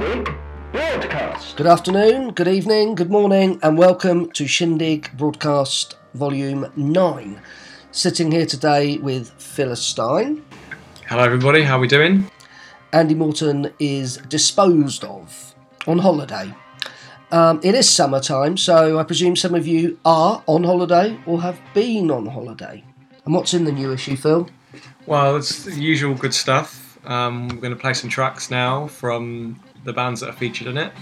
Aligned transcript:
Shindig 0.00 0.34
Broadcast. 0.72 1.56
Good 1.58 1.66
afternoon, 1.66 2.30
good 2.30 2.48
evening, 2.48 2.94
good 2.94 3.10
morning, 3.10 3.60
and 3.62 3.76
welcome 3.76 4.30
to 4.30 4.46
Shindig 4.46 5.14
Broadcast 5.14 5.96
Volume 6.14 6.72
9. 6.74 7.38
Sitting 7.92 8.32
here 8.32 8.46
today 8.46 8.96
with 8.96 9.28
Phyllis 9.32 9.82
Stein. 9.82 10.42
Hello, 11.06 11.22
everybody. 11.22 11.64
How 11.64 11.76
are 11.76 11.80
we 11.80 11.86
doing? 11.86 12.30
Andy 12.94 13.14
Morten 13.14 13.74
is 13.78 14.16
disposed 14.16 15.04
of 15.04 15.54
on 15.86 15.98
holiday. 15.98 16.54
Um, 17.30 17.60
it 17.62 17.74
is 17.74 17.86
summertime, 17.86 18.56
so 18.56 18.98
I 18.98 19.02
presume 19.02 19.36
some 19.36 19.54
of 19.54 19.66
you 19.66 19.98
are 20.06 20.42
on 20.46 20.64
holiday 20.64 21.20
or 21.26 21.42
have 21.42 21.60
been 21.74 22.10
on 22.10 22.24
holiday. 22.24 22.82
And 23.26 23.34
what's 23.34 23.52
in 23.52 23.64
the 23.64 23.72
new 23.72 23.92
issue, 23.92 24.16
Phil? 24.16 24.48
Well, 25.04 25.36
it's 25.36 25.64
the 25.64 25.74
usual 25.74 26.14
good 26.14 26.32
stuff. 26.32 26.98
Um, 27.04 27.48
we're 27.48 27.56
going 27.56 27.74
to 27.74 27.80
play 27.80 27.92
some 27.92 28.08
tracks 28.08 28.50
now 28.50 28.86
from 28.86 29.60
the 29.84 29.92
bands 29.92 30.20
that 30.20 30.30
are 30.30 30.34
featured 30.34 30.66
in 30.66 30.78
it. 30.78 30.92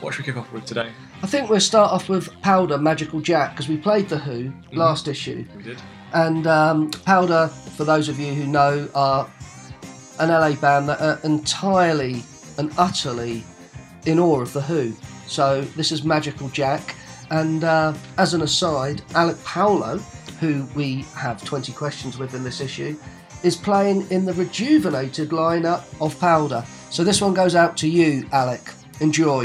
What 0.00 0.14
should 0.14 0.26
we 0.26 0.32
kick 0.32 0.40
off 0.40 0.52
with 0.52 0.64
today? 0.64 0.90
I 1.22 1.26
think 1.26 1.48
we'll 1.48 1.60
start 1.60 1.92
off 1.92 2.08
with 2.08 2.30
Powder 2.42 2.78
Magical 2.78 3.20
Jack 3.20 3.52
because 3.52 3.68
we 3.68 3.76
played 3.76 4.08
The 4.08 4.18
Who 4.18 4.52
last 4.72 5.08
issue. 5.08 5.44
We 5.56 5.62
did. 5.62 5.78
And 6.12 6.46
um, 6.46 6.90
Powder, 6.90 7.48
for 7.48 7.84
those 7.84 8.08
of 8.08 8.18
you 8.18 8.34
who 8.34 8.46
know, 8.46 8.88
are 8.94 9.28
an 10.20 10.28
LA 10.28 10.54
band 10.54 10.88
that 10.88 11.00
are 11.00 11.18
entirely 11.24 12.22
and 12.58 12.72
utterly 12.78 13.42
in 14.06 14.18
awe 14.18 14.40
of 14.40 14.52
The 14.52 14.60
Who. 14.60 14.94
So 15.26 15.62
this 15.62 15.90
is 15.90 16.04
Magical 16.04 16.48
Jack. 16.50 16.94
And 17.30 17.64
uh, 17.64 17.94
as 18.18 18.34
an 18.34 18.42
aside, 18.42 19.02
Alec 19.14 19.36
Palao, 19.38 19.98
who 20.38 20.68
we 20.74 21.02
have 21.16 21.42
20 21.44 21.72
questions 21.72 22.18
with 22.18 22.34
in 22.34 22.44
this 22.44 22.60
issue, 22.60 22.96
is 23.42 23.56
playing 23.56 24.08
in 24.10 24.24
the 24.24 24.32
rejuvenated 24.34 25.30
lineup 25.30 25.84
of 26.00 26.18
Powder. 26.20 26.64
So 26.94 27.02
this 27.02 27.20
one 27.20 27.34
goes 27.34 27.56
out 27.56 27.76
to 27.78 27.88
you, 27.88 28.24
Alec. 28.30 28.60
Enjoy. 29.00 29.42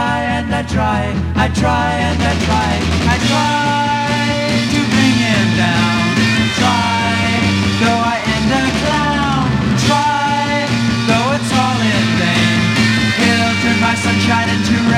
Try 0.00 0.20
and 0.36 0.48
I 0.54 0.62
try, 0.76 1.02
I 1.44 1.46
try 1.62 1.88
and 2.08 2.20
I 2.32 2.34
try, 2.48 2.70
I 3.12 3.16
try 3.30 4.00
to 4.72 4.80
bring 4.92 5.16
him 5.28 5.46
down. 5.64 6.02
Try, 6.60 7.16
though 7.80 8.02
I 8.14 8.16
end 8.34 8.50
a 8.60 8.64
clown. 8.80 9.44
Try, 9.88 10.48
though 11.08 11.28
it's 11.36 11.52
all 11.62 11.80
in 11.96 12.06
vain. 12.20 12.58
He'll 13.20 13.54
turn 13.62 13.78
my 13.88 13.94
sunshine 14.04 14.48
into 14.56 14.89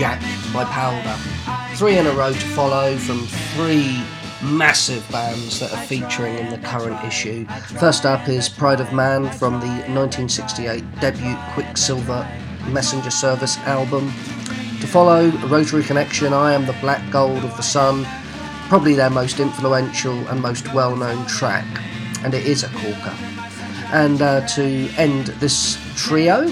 Jack 0.00 0.22
by 0.54 0.64
Powder. 0.64 1.14
Three 1.76 1.98
in 1.98 2.06
a 2.06 2.12
row 2.12 2.32
to 2.32 2.46
follow 2.56 2.96
from 2.96 3.26
three 3.54 4.02
massive 4.42 5.06
bands 5.12 5.60
that 5.60 5.70
are 5.74 5.82
featuring 5.82 6.38
in 6.38 6.48
the 6.48 6.56
current 6.66 7.04
issue. 7.04 7.44
First 7.78 8.06
up 8.06 8.26
is 8.26 8.48
Pride 8.48 8.80
of 8.80 8.94
Man 8.94 9.30
from 9.30 9.60
the 9.60 9.66
1968 9.66 10.82
debut 11.02 11.36
Quicksilver 11.52 12.26
Messenger 12.68 13.10
Service 13.10 13.58
album. 13.58 14.06
To 14.80 14.86
follow, 14.86 15.28
Rotary 15.48 15.82
Connection, 15.82 16.32
I 16.32 16.54
Am 16.54 16.64
the 16.64 16.76
Black 16.80 17.12
Gold 17.12 17.44
of 17.44 17.54
the 17.58 17.62
Sun, 17.62 18.06
probably 18.70 18.94
their 18.94 19.10
most 19.10 19.38
influential 19.38 20.16
and 20.28 20.40
most 20.40 20.72
well 20.72 20.96
known 20.96 21.26
track, 21.26 21.66
and 22.24 22.32
it 22.32 22.46
is 22.46 22.64
a 22.64 22.68
corker. 22.68 23.14
And 23.92 24.22
uh, 24.22 24.46
to 24.46 24.88
end 24.96 25.26
this 25.40 25.78
trio 25.94 26.50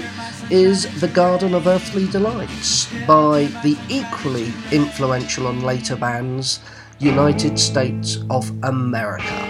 is 0.51 0.99
The 0.99 1.07
Garden 1.09 1.53
of 1.53 1.67
Earthly 1.67 2.07
Delights 2.07 2.91
by 3.05 3.45
the 3.63 3.77
equally 3.87 4.51
influential 4.71 5.45
on 5.45 5.61
later 5.61 5.95
bands 5.95 6.59
United 6.97 7.59
States 7.59 8.17
of 8.31 8.51
America. 8.63 9.48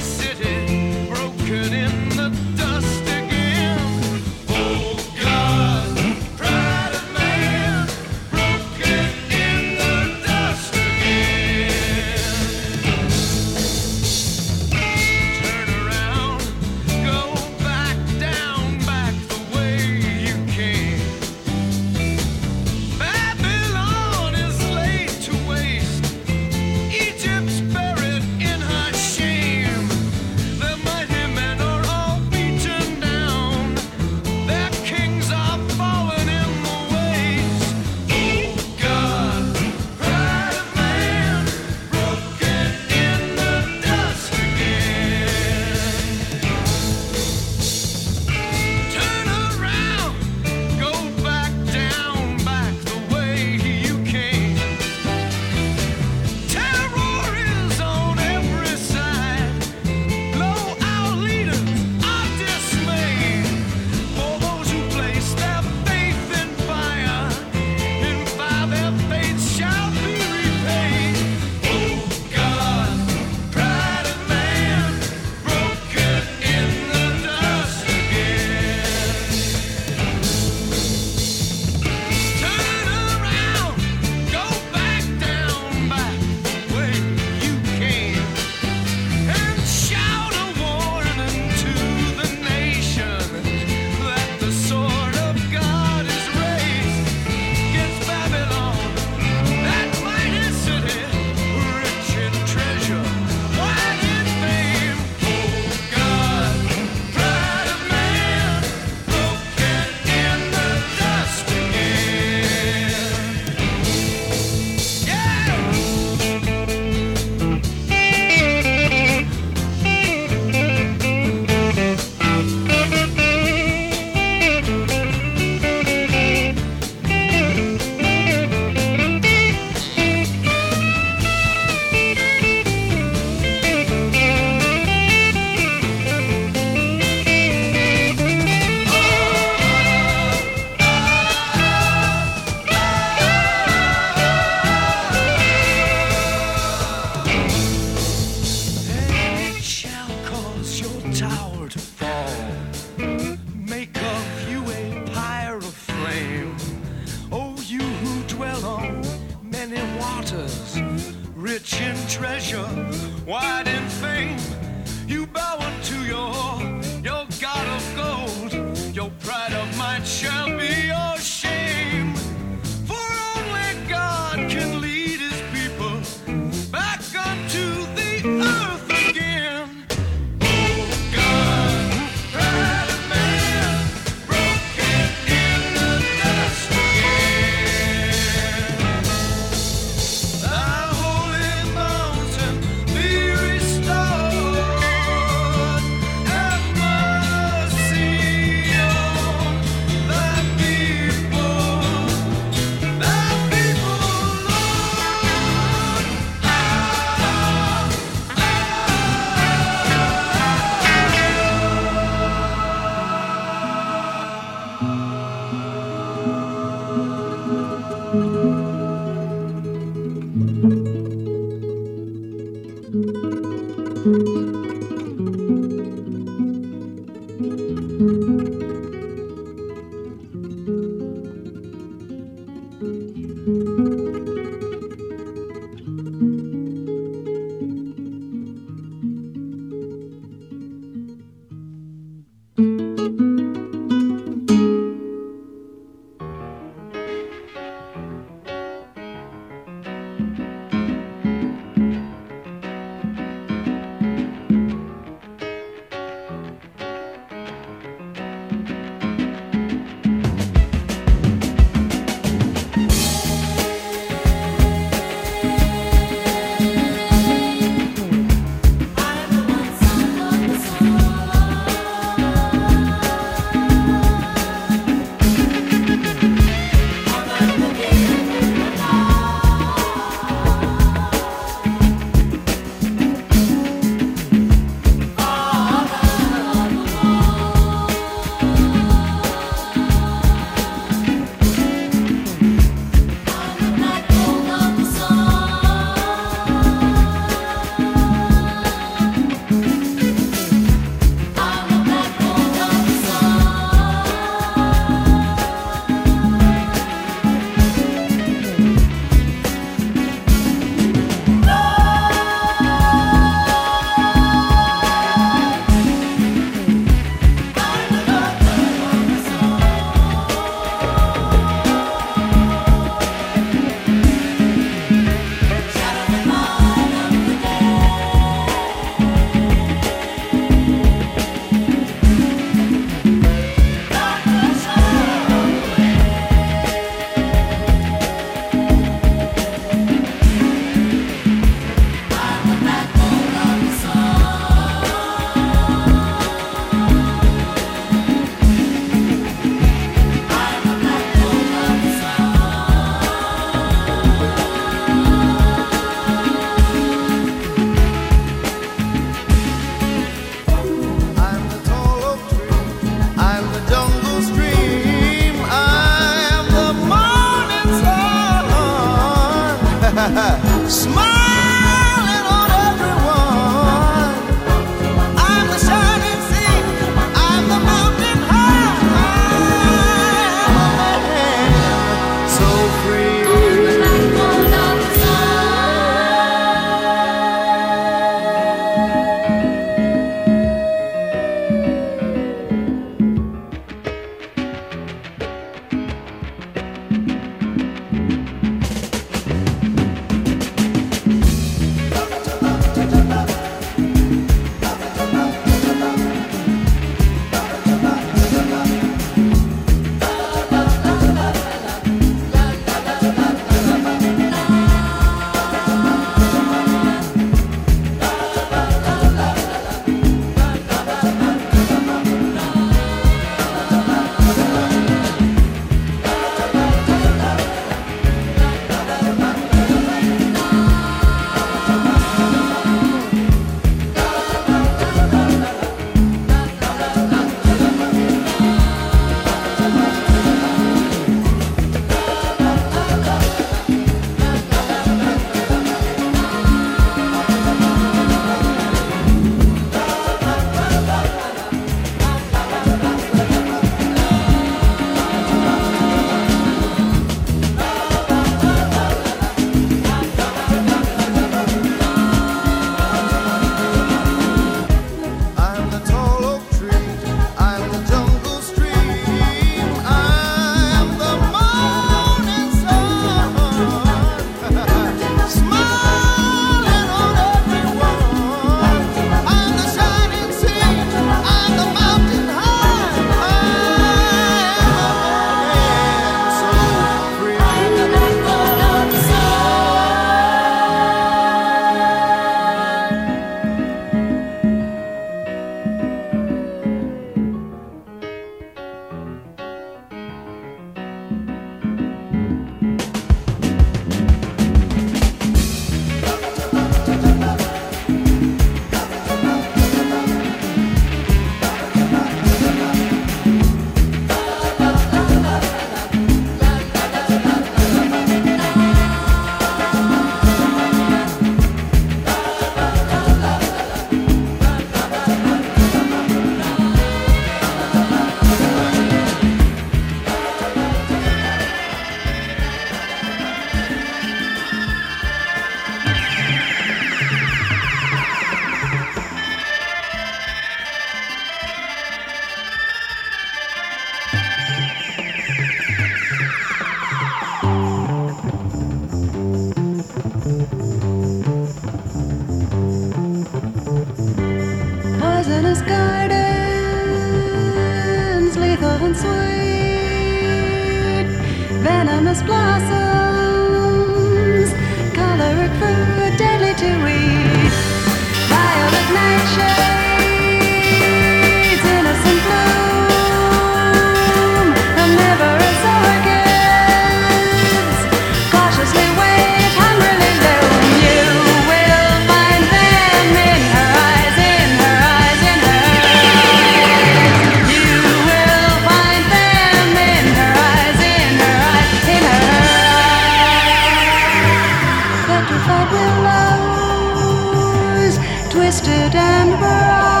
twisted 598.51 598.95
and 598.95 599.39
brown. 599.39 600.00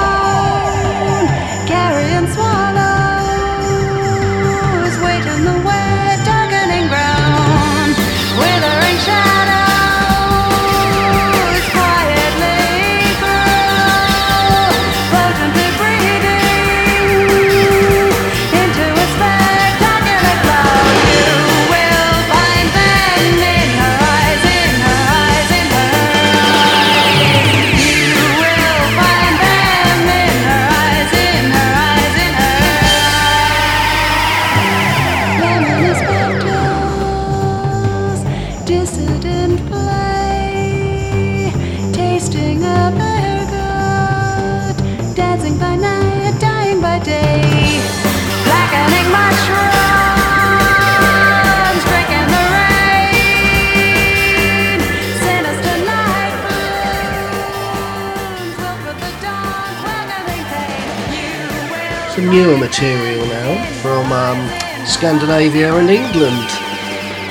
Scandinavia 65.01 65.73
and 65.73 65.89
England. 65.89 66.47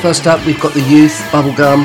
First 0.03 0.27
up, 0.27 0.45
we've 0.45 0.59
got 0.59 0.75
the 0.75 0.83
Youth 0.83 1.17
Bubblegum, 1.31 1.85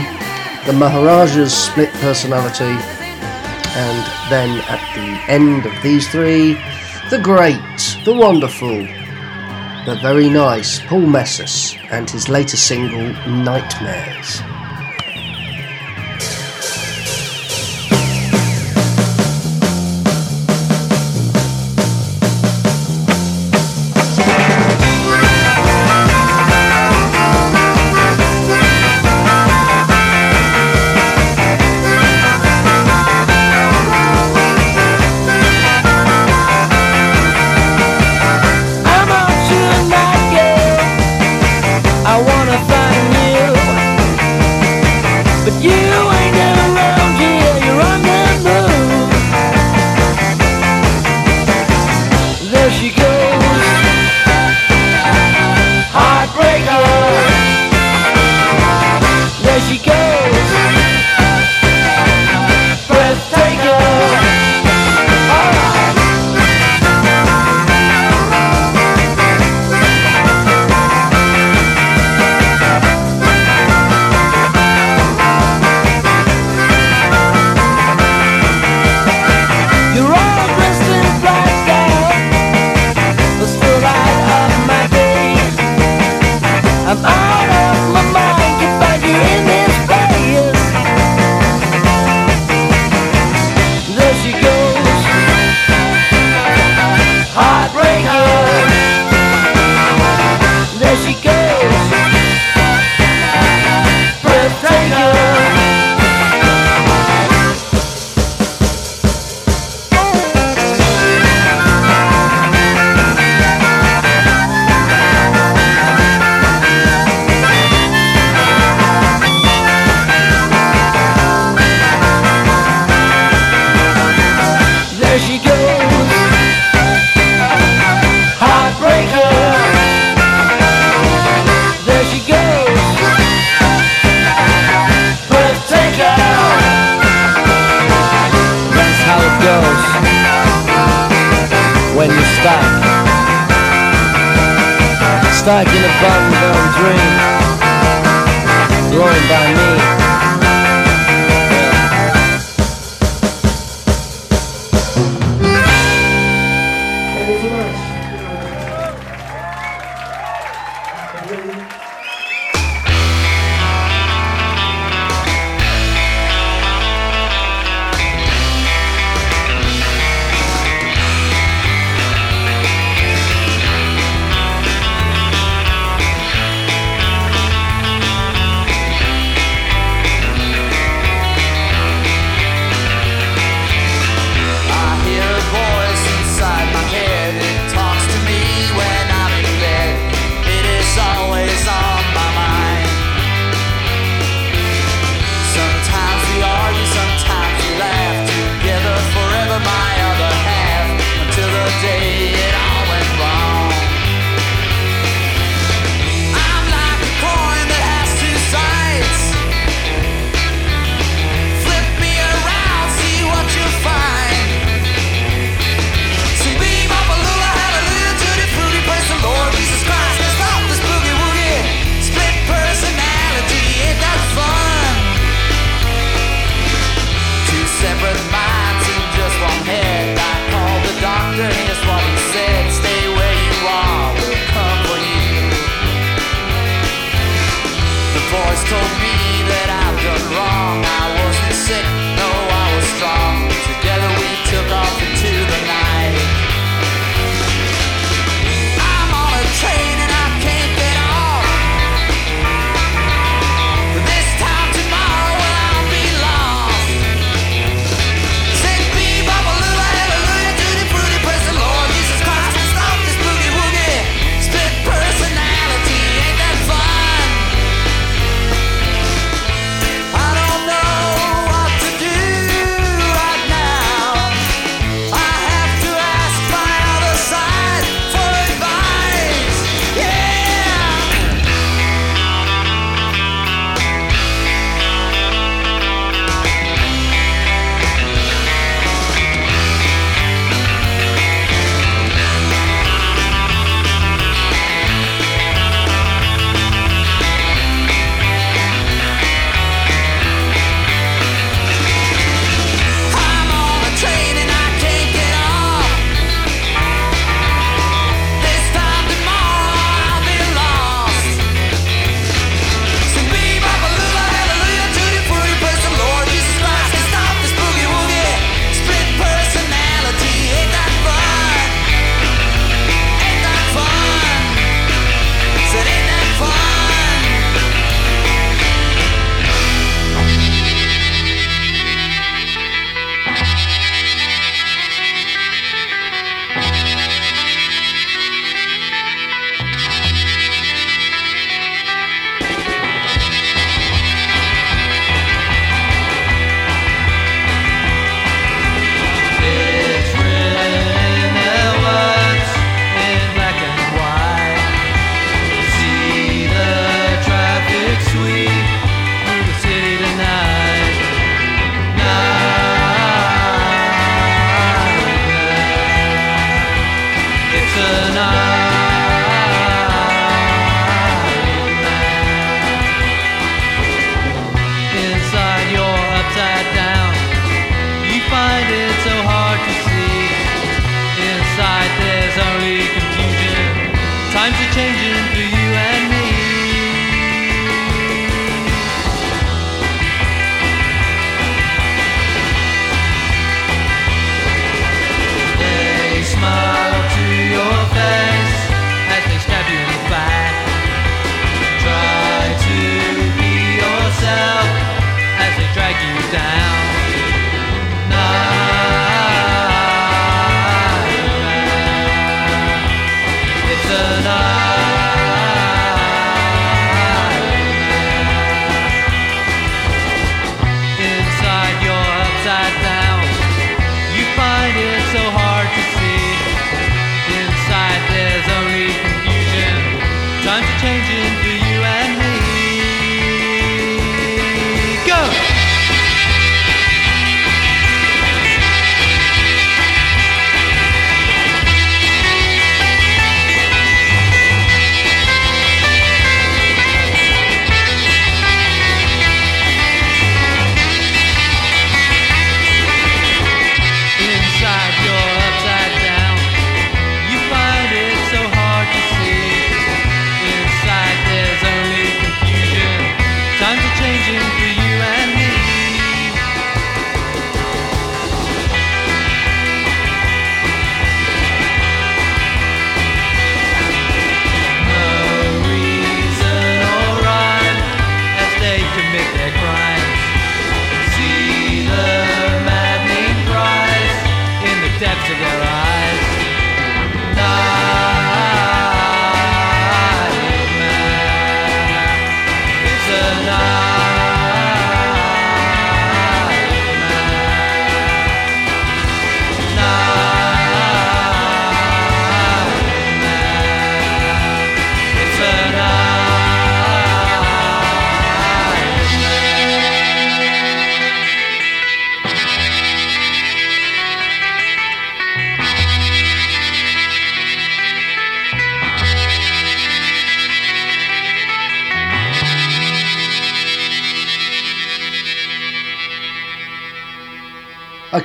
the 0.66 0.74
Maharajas 0.74 1.54
Split 1.54 1.92
Personality, 2.02 2.64
and 2.64 4.32
then 4.32 4.62
at 4.62 4.82
the 4.96 5.32
end 5.32 5.68
of 5.68 5.84
these 5.84 6.10
three, 6.10 6.56
the 7.12 7.20
great, 7.22 8.00
the 8.04 8.16
wonderful, 8.16 8.80
the 9.86 10.00
very 10.02 10.28
nice 10.28 10.80
Paul 10.88 11.06
Messis 11.06 11.76
and 11.92 12.10
his 12.10 12.30
latest 12.30 12.66
single, 12.66 13.14
Nightmares. 13.28 14.42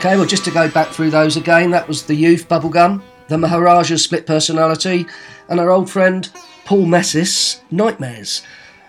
Okay, 0.00 0.16
well, 0.16 0.24
just 0.24 0.46
to 0.46 0.50
go 0.50 0.66
back 0.70 0.88
through 0.88 1.10
those 1.10 1.36
again, 1.36 1.70
that 1.72 1.86
was 1.86 2.04
the 2.04 2.14
Youth 2.14 2.48
Bubblegum, 2.48 3.02
the 3.28 3.36
Maharajas 3.36 4.02
Split 4.02 4.26
Personality, 4.26 5.04
and 5.50 5.60
our 5.60 5.68
old 5.68 5.90
friend 5.90 6.26
Paul 6.64 6.86
Messis, 6.86 7.60
Nightmares. 7.70 8.40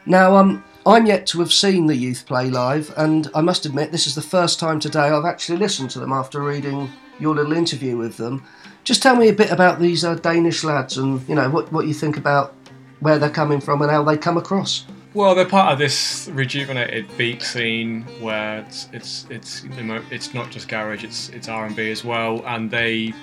Now, 0.06 0.38
um, 0.38 0.64
I'm 0.86 1.06
yet 1.06 1.28
to 1.28 1.42
have 1.42 1.52
seen 1.52 1.86
the 1.86 1.98
Youth 1.98 2.26
play 2.26 2.50
live, 2.50 2.94
and 2.96 3.30
I 3.36 3.42
must 3.42 3.66
admit, 3.66 3.92
this 3.92 4.08
is 4.08 4.16
the 4.16 4.22
first 4.22 4.58
time 4.58 4.80
today 4.80 5.10
I've 5.10 5.26
actually 5.26 5.58
listened 5.58 5.90
to 5.90 6.00
them 6.00 6.14
after 6.14 6.42
reading 6.42 6.90
your 7.20 7.36
little 7.36 7.52
interview 7.52 7.98
with 7.98 8.16
them. 8.16 8.46
Just 8.86 9.04
tell 9.04 9.18
me 9.18 9.28
a 9.28 9.34
bit 9.34 9.52
about 9.52 9.82
these 9.82 10.06
uh, 10.06 10.16
Danish 10.16 10.64
lads 10.64 10.98
and, 10.98 11.28
you 11.28 11.36
know, 11.36 11.50
what, 11.50 11.74
what 11.74 11.88
you 11.88 11.94
think 11.94 12.16
about 12.16 12.56
where 13.02 13.20
they're 13.20 13.30
coming 13.30 13.60
from 13.60 13.82
and 13.82 13.92
how 13.92 14.02
they 14.02 14.18
come 14.18 14.38
across. 14.38 14.86
Well, 15.14 15.36
they're 15.36 15.46
part 15.46 15.74
of 15.74 15.78
this 15.78 16.30
rejuvenated 16.32 17.06
beat 17.18 17.42
scene 17.42 18.04
where 18.22 18.60
it's 18.60 18.88
it's 18.94 19.26
it's 19.30 19.64
it's 20.10 20.34
not 20.34 20.50
just 20.52 20.70
garage, 20.70 21.04
it's 21.04 21.30
it's 21.30 21.50
R 21.50 21.66
and 21.66 21.76
B 21.76 21.92
as 21.92 22.06
well, 22.06 22.44
and 22.46 22.72
they, 22.72 23.14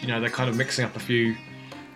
you 0.00 0.08
know, 0.08 0.18
they're 0.18 0.30
kind 0.30 0.48
of 0.48 0.56
mixing 0.56 0.86
up 0.86 0.96
a 0.96 1.00
few 1.00 1.36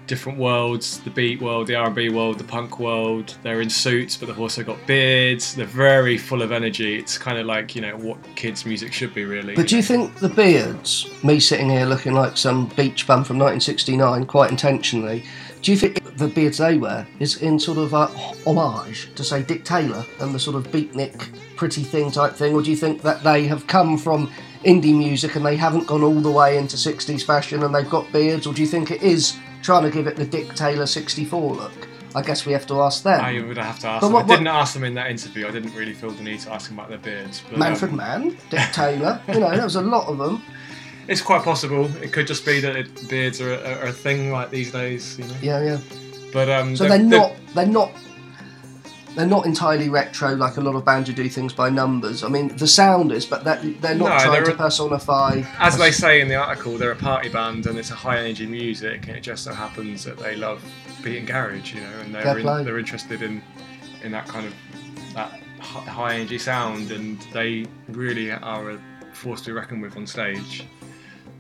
different 0.06 0.38
worlds: 0.38 1.00
the 1.00 1.10
beat 1.10 1.40
world, 1.40 1.68
the 1.68 1.74
R 1.74 1.86
and 1.86 1.94
B 1.94 2.10
world, 2.10 2.36
the 2.36 2.44
punk 2.44 2.78
world. 2.78 3.38
They're 3.42 3.62
in 3.62 3.70
suits, 3.70 4.18
but 4.18 4.26
they've 4.26 4.38
also 4.38 4.62
got 4.62 4.76
beards. 4.86 5.54
They're 5.54 5.64
very 5.64 6.18
full 6.18 6.42
of 6.42 6.52
energy. 6.52 6.98
It's 6.98 7.16
kind 7.16 7.38
of 7.38 7.46
like 7.46 7.74
you 7.74 7.80
know 7.80 7.96
what 7.96 8.18
kids' 8.36 8.66
music 8.66 8.92
should 8.92 9.14
be, 9.14 9.24
really. 9.24 9.54
But 9.54 9.68
do 9.68 9.76
you 9.76 9.82
think 9.82 10.16
the 10.16 10.28
beards, 10.28 11.08
me 11.24 11.40
sitting 11.40 11.70
here 11.70 11.86
looking 11.86 12.12
like 12.12 12.36
some 12.36 12.66
beach 12.76 13.06
bum 13.06 13.24
from 13.24 13.38
1969, 13.38 14.26
quite 14.26 14.50
intentionally, 14.50 15.24
do 15.62 15.70
you 15.70 15.78
think 15.78 16.01
the 16.16 16.28
beards 16.28 16.58
they 16.58 16.78
wear 16.78 17.06
is 17.18 17.40
in 17.42 17.58
sort 17.58 17.78
of 17.78 17.92
a 17.92 18.06
homage 18.46 19.14
to, 19.14 19.24
say, 19.24 19.42
Dick 19.42 19.64
Taylor 19.64 20.04
and 20.20 20.34
the 20.34 20.38
sort 20.38 20.56
of 20.56 20.68
beatnik, 20.72 21.28
pretty 21.56 21.82
thing 21.82 22.10
type 22.10 22.34
thing, 22.34 22.54
or 22.54 22.62
do 22.62 22.70
you 22.70 22.76
think 22.76 23.02
that 23.02 23.22
they 23.22 23.46
have 23.46 23.66
come 23.66 23.96
from 23.98 24.30
indie 24.64 24.96
music 24.96 25.34
and 25.36 25.44
they 25.44 25.56
haven't 25.56 25.86
gone 25.86 26.02
all 26.02 26.20
the 26.20 26.30
way 26.30 26.56
into 26.58 26.76
60s 26.76 27.24
fashion 27.24 27.62
and 27.62 27.74
they've 27.74 27.88
got 27.90 28.10
beards, 28.12 28.46
or 28.46 28.52
do 28.54 28.60
you 28.62 28.68
think 28.68 28.90
it 28.90 29.02
is 29.02 29.36
trying 29.62 29.82
to 29.82 29.90
give 29.90 30.06
it 30.06 30.16
the 30.16 30.26
Dick 30.26 30.54
Taylor 30.54 30.86
64 30.86 31.54
look? 31.54 31.88
I 32.14 32.20
guess 32.20 32.44
we 32.44 32.52
have 32.52 32.66
to 32.66 32.74
ask 32.82 33.02
them. 33.04 33.18
I 33.24 33.40
would 33.40 33.56
have 33.56 33.78
to 33.80 33.86
ask 33.88 34.00
But 34.02 34.08
them. 34.08 34.12
what- 34.12 34.24
I 34.26 34.28
didn't 34.28 34.46
ask 34.48 34.74
them 34.74 34.84
in 34.84 34.92
that 34.94 35.10
interview. 35.10 35.48
I 35.48 35.50
didn't 35.50 35.74
really 35.74 35.94
feel 35.94 36.10
the 36.10 36.22
need 36.22 36.40
to 36.40 36.52
ask 36.52 36.68
them 36.68 36.78
about 36.78 36.90
their 36.90 36.98
beards. 36.98 37.42
But, 37.48 37.58
Manfred 37.58 37.92
um, 37.92 37.96
Mann, 37.96 38.36
Dick 38.50 38.60
Taylor, 38.72 39.20
you 39.28 39.40
know, 39.40 39.50
there 39.50 39.64
was 39.64 39.76
a 39.76 39.80
lot 39.80 40.08
of 40.08 40.18
them. 40.18 40.42
It's 41.08 41.20
quite 41.20 41.42
possible. 41.42 41.86
It 42.02 42.12
could 42.12 42.26
just 42.26 42.44
be 42.46 42.60
that 42.60 42.76
it, 42.76 43.08
beards 43.08 43.40
are 43.40 43.54
a, 43.54 43.74
are 43.80 43.86
a 43.86 43.92
thing 43.92 44.30
like 44.30 44.50
these 44.50 44.70
days, 44.70 45.18
you 45.18 45.24
know. 45.26 45.34
Yeah, 45.42 45.62
yeah. 45.64 45.78
But 46.32 46.48
um, 46.48 46.76
So 46.76 46.88
they're 46.88 46.98
not 46.98 47.34
they're 47.54 47.66
not 47.66 47.92
they're 49.14 49.26
not 49.26 49.44
entirely 49.44 49.90
retro 49.90 50.34
like 50.34 50.56
a 50.56 50.60
lot 50.62 50.74
of 50.74 50.84
bands 50.86 51.08
who 51.08 51.14
do 51.14 51.28
things 51.28 51.52
by 51.52 51.68
numbers. 51.68 52.22
I 52.24 52.28
mean, 52.28 52.56
the 52.56 52.66
sound 52.66 53.12
is, 53.12 53.26
but 53.26 53.44
that 53.44 53.60
they're 53.82 53.94
not 53.94 54.08
No, 54.08 54.18
trying 54.18 54.32
they're 54.32 54.44
to 54.44 54.52
a- 54.52 54.56
personify. 54.56 55.42
As 55.58 55.76
they 55.76 55.90
say 55.90 56.20
in 56.22 56.28
the 56.28 56.36
article, 56.36 56.78
they're 56.78 56.92
a 56.92 56.96
party 56.96 57.28
band 57.28 57.66
and 57.66 57.78
it's 57.78 57.90
a 57.90 57.94
high 57.94 58.18
energy 58.18 58.46
music, 58.46 59.08
and 59.08 59.16
it 59.16 59.20
just 59.22 59.44
so 59.44 59.52
happens 59.52 60.04
that 60.04 60.18
they 60.18 60.36
love 60.36 60.64
beat 61.02 61.18
and 61.18 61.26
garage, 61.26 61.74
you 61.74 61.80
know, 61.80 61.98
and 62.00 62.14
they're 62.14 62.38
in, 62.38 62.64
they're 62.64 62.78
interested 62.78 63.20
in 63.22 63.42
in 64.02 64.12
that 64.12 64.26
kind 64.28 64.46
of 64.46 64.54
that 65.14 65.30
high 65.60 66.14
energy 66.14 66.38
sound, 66.38 66.90
and 66.90 67.20
they 67.34 67.66
really 67.88 68.30
are 68.32 68.70
a 68.70 68.78
force 69.12 69.42
to 69.42 69.48
be 69.48 69.52
reckoned 69.52 69.82
with 69.82 69.96
on 69.96 70.06
stage. 70.06 70.64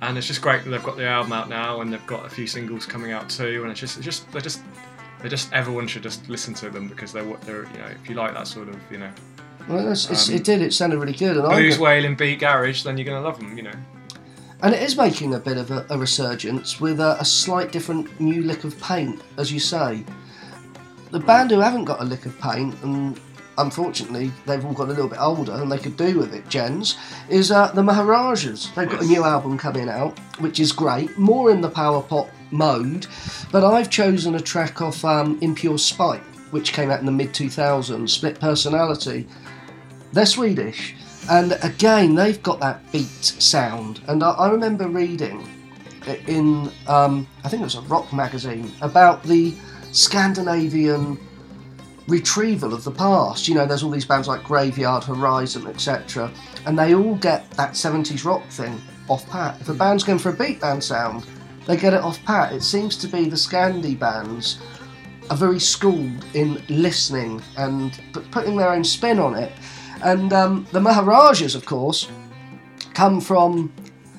And 0.02 0.18
it's 0.18 0.26
just 0.26 0.42
great 0.42 0.64
that 0.64 0.70
they've 0.70 0.82
got 0.82 0.96
the 0.96 1.06
album 1.06 1.32
out 1.32 1.48
now, 1.48 1.80
and 1.80 1.92
they've 1.92 2.06
got 2.06 2.26
a 2.26 2.28
few 2.28 2.46
singles 2.46 2.84
coming 2.84 3.12
out 3.12 3.30
too, 3.30 3.62
and 3.62 3.70
it's 3.70 3.80
just 3.80 3.96
it's 3.96 4.04
just 4.04 4.30
they're 4.32 4.40
just 4.42 4.60
they're 5.20 5.30
just 5.30 5.52
everyone 5.52 5.86
should 5.86 6.02
just 6.02 6.28
listen 6.28 6.52
to 6.54 6.68
them 6.70 6.88
because 6.88 7.12
they're 7.12 7.24
what 7.24 7.40
they're 7.42 7.62
you 7.72 7.78
know 7.78 7.86
if 8.02 8.08
you 8.10 8.14
like 8.16 8.34
that 8.34 8.46
sort 8.48 8.68
of 8.68 8.76
you 8.90 8.98
know 8.98 9.10
Well, 9.68 9.86
Um, 9.88 9.94
it 10.34 10.42
did. 10.44 10.60
It 10.60 10.72
sounded 10.74 10.98
really 10.98 11.12
good, 11.12 11.36
and 11.36 11.46
blues 11.48 11.78
wailing 11.78 12.16
beat 12.16 12.40
garage, 12.40 12.82
then 12.82 12.98
you're 12.98 13.04
gonna 13.06 13.20
love 13.20 13.38
them, 13.38 13.56
you 13.56 13.62
know. 13.62 13.72
and 14.62 14.74
it 14.74 14.82
is 14.82 14.96
making 14.96 15.34
a 15.34 15.38
bit 15.38 15.56
of 15.56 15.70
a, 15.70 15.86
a 15.88 15.96
resurgence 15.96 16.80
with 16.80 16.98
a, 16.98 17.16
a 17.20 17.24
slight 17.24 17.70
different 17.70 18.20
new 18.20 18.42
lick 18.42 18.64
of 18.64 18.78
paint, 18.80 19.22
as 19.38 19.52
you 19.52 19.60
say. 19.60 20.04
The 21.12 21.20
band 21.20 21.50
who 21.52 21.60
haven't 21.60 21.84
got 21.84 22.00
a 22.00 22.04
lick 22.04 22.26
of 22.26 22.36
paint, 22.40 22.74
and 22.82 23.20
unfortunately 23.62 24.32
they've 24.46 24.64
all 24.64 24.72
got 24.72 24.88
a 24.88 24.92
little 24.92 25.08
bit 25.08 25.20
older 25.20 25.52
and 25.52 25.70
they 25.70 25.78
could 25.78 25.96
do 25.96 26.18
with 26.18 26.34
it, 26.34 26.48
Jens, 26.48 26.98
is 27.30 27.50
uh, 27.50 27.72
the 27.72 27.82
Maharajas. 27.82 28.70
They've 28.74 28.90
got 28.90 29.02
a 29.02 29.06
new 29.06 29.24
album 29.24 29.56
coming 29.56 29.88
out, 29.88 30.18
which 30.40 30.60
is 30.60 30.72
great, 30.72 31.16
more 31.16 31.50
in 31.50 31.60
the 31.60 31.70
power 31.70 32.02
pop 32.02 32.28
mode, 32.50 33.06
but 33.50 33.64
I've 33.64 33.88
chosen 33.88 34.34
a 34.34 34.40
track 34.40 34.82
off 34.82 35.04
um, 35.04 35.38
In 35.40 35.54
Pure 35.54 35.78
Spite, 35.78 36.22
which 36.50 36.72
came 36.72 36.90
out 36.90 37.00
in 37.00 37.06
the 37.06 37.12
mid 37.12 37.32
2000s, 37.32 38.10
Split 38.10 38.38
Personality. 38.38 39.26
They're 40.12 40.26
Swedish, 40.26 40.94
and 41.30 41.56
again, 41.62 42.14
they've 42.14 42.42
got 42.42 42.60
that 42.60 42.90
beat 42.92 43.08
sound. 43.08 44.00
And 44.08 44.22
I, 44.22 44.32
I 44.32 44.50
remember 44.50 44.88
reading 44.88 45.48
in, 46.26 46.70
um, 46.88 47.26
I 47.44 47.48
think 47.48 47.60
it 47.60 47.64
was 47.64 47.76
a 47.76 47.82
rock 47.82 48.12
magazine, 48.12 48.70
about 48.82 49.22
the 49.22 49.54
Scandinavian 49.92 51.18
retrieval 52.08 52.74
of 52.74 52.84
the 52.84 52.90
past. 52.90 53.48
You 53.48 53.54
know, 53.54 53.66
there's 53.66 53.82
all 53.82 53.90
these 53.90 54.04
bands 54.04 54.28
like 54.28 54.44
Graveyard, 54.44 55.02
Horisont, 55.02 55.68
etc., 55.68 56.30
and 56.66 56.78
they 56.78 56.94
all 56.94 57.16
get 57.16 57.50
that 57.52 57.72
70s 57.72 58.24
rock 58.24 58.46
thing 58.48 58.80
off 59.08 59.28
pat. 59.28 59.60
If 59.60 59.68
a 59.68 59.74
band's 59.74 60.04
going 60.04 60.18
for 60.18 60.30
a 60.30 60.36
beat 60.36 60.60
band 60.60 60.82
sound, 60.82 61.26
they 61.66 61.76
get 61.76 61.94
it 61.94 62.02
off 62.02 62.22
pat. 62.24 62.52
It 62.52 62.62
seems 62.62 62.96
to 62.98 63.06
be 63.06 63.24
the 63.28 63.36
Scandi 63.36 63.98
bands 63.98 64.60
are 65.30 65.36
very 65.36 65.60
schooled 65.60 66.24
in 66.34 66.62
listening 66.68 67.40
and 67.56 68.00
putting 68.30 68.56
their 68.56 68.70
own 68.70 68.84
spin 68.84 69.18
on 69.18 69.34
it. 69.34 69.52
And 70.02 70.32
um, 70.32 70.66
the 70.72 70.80
Maharajas, 70.80 71.54
of 71.54 71.64
course, 71.64 72.08
come 72.94 73.20
from 73.20 73.72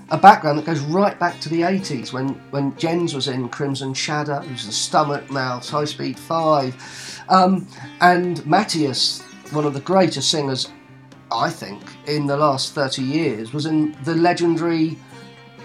a 0.09 0.17
background 0.17 0.57
that 0.59 0.65
goes 0.65 0.79
right 0.81 1.17
back 1.19 1.39
to 1.41 1.49
the 1.49 1.61
80s 1.61 2.13
when, 2.13 2.29
when 2.51 2.75
Jens 2.77 3.13
was 3.13 3.27
in 3.27 3.49
Crimson 3.49 3.93
Shadow, 3.93 4.39
was 4.49 4.65
the 4.65 4.71
Stomach 4.71 5.29
Mouths, 5.31 5.69
High 5.69 5.85
Speed 5.85 6.19
5. 6.19 7.23
Um, 7.29 7.67
and 8.01 8.45
Matthias, 8.45 9.21
one 9.51 9.65
of 9.65 9.73
the 9.73 9.81
greatest 9.81 10.29
singers, 10.29 10.71
I 11.31 11.49
think, 11.49 11.81
in 12.07 12.27
the 12.27 12.37
last 12.37 12.73
30 12.73 13.01
years, 13.01 13.53
was 13.53 13.65
in 13.65 13.95
the 14.03 14.15
legendary 14.15 14.97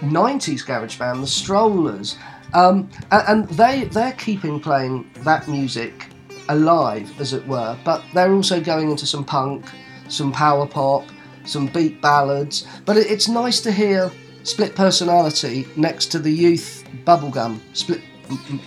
90s 0.01 0.65
garage 0.65 0.97
band, 0.97 1.21
the 1.21 1.27
Strollers. 1.27 2.17
Um, 2.53 2.89
and 3.11 3.47
they, 3.49 3.83
they're 3.85 4.13
keeping 4.13 4.59
playing 4.59 5.09
that 5.19 5.47
music 5.47 6.07
alive, 6.47 7.11
as 7.21 7.33
it 7.33 7.45
were, 7.47 7.77
but 7.83 8.03
they're 8.13 8.33
also 8.33 8.59
going 8.59 8.89
into 8.89 9.05
some 9.05 9.23
punk, 9.23 9.65
some 10.07 10.31
power 10.31 10.65
pop, 10.65 11.05
some 11.45 11.67
beat 11.67 12.01
ballads. 12.01 12.65
But 12.85 12.97
it, 12.97 13.11
it's 13.11 13.27
nice 13.27 13.59
to 13.61 13.71
hear 13.71 14.11
split 14.49 14.75
personality 14.75 15.67
next 15.75 16.07
to 16.07 16.19
the 16.19 16.31
youth 16.31 16.83
bubblegum 17.05 17.59
split 17.73 18.01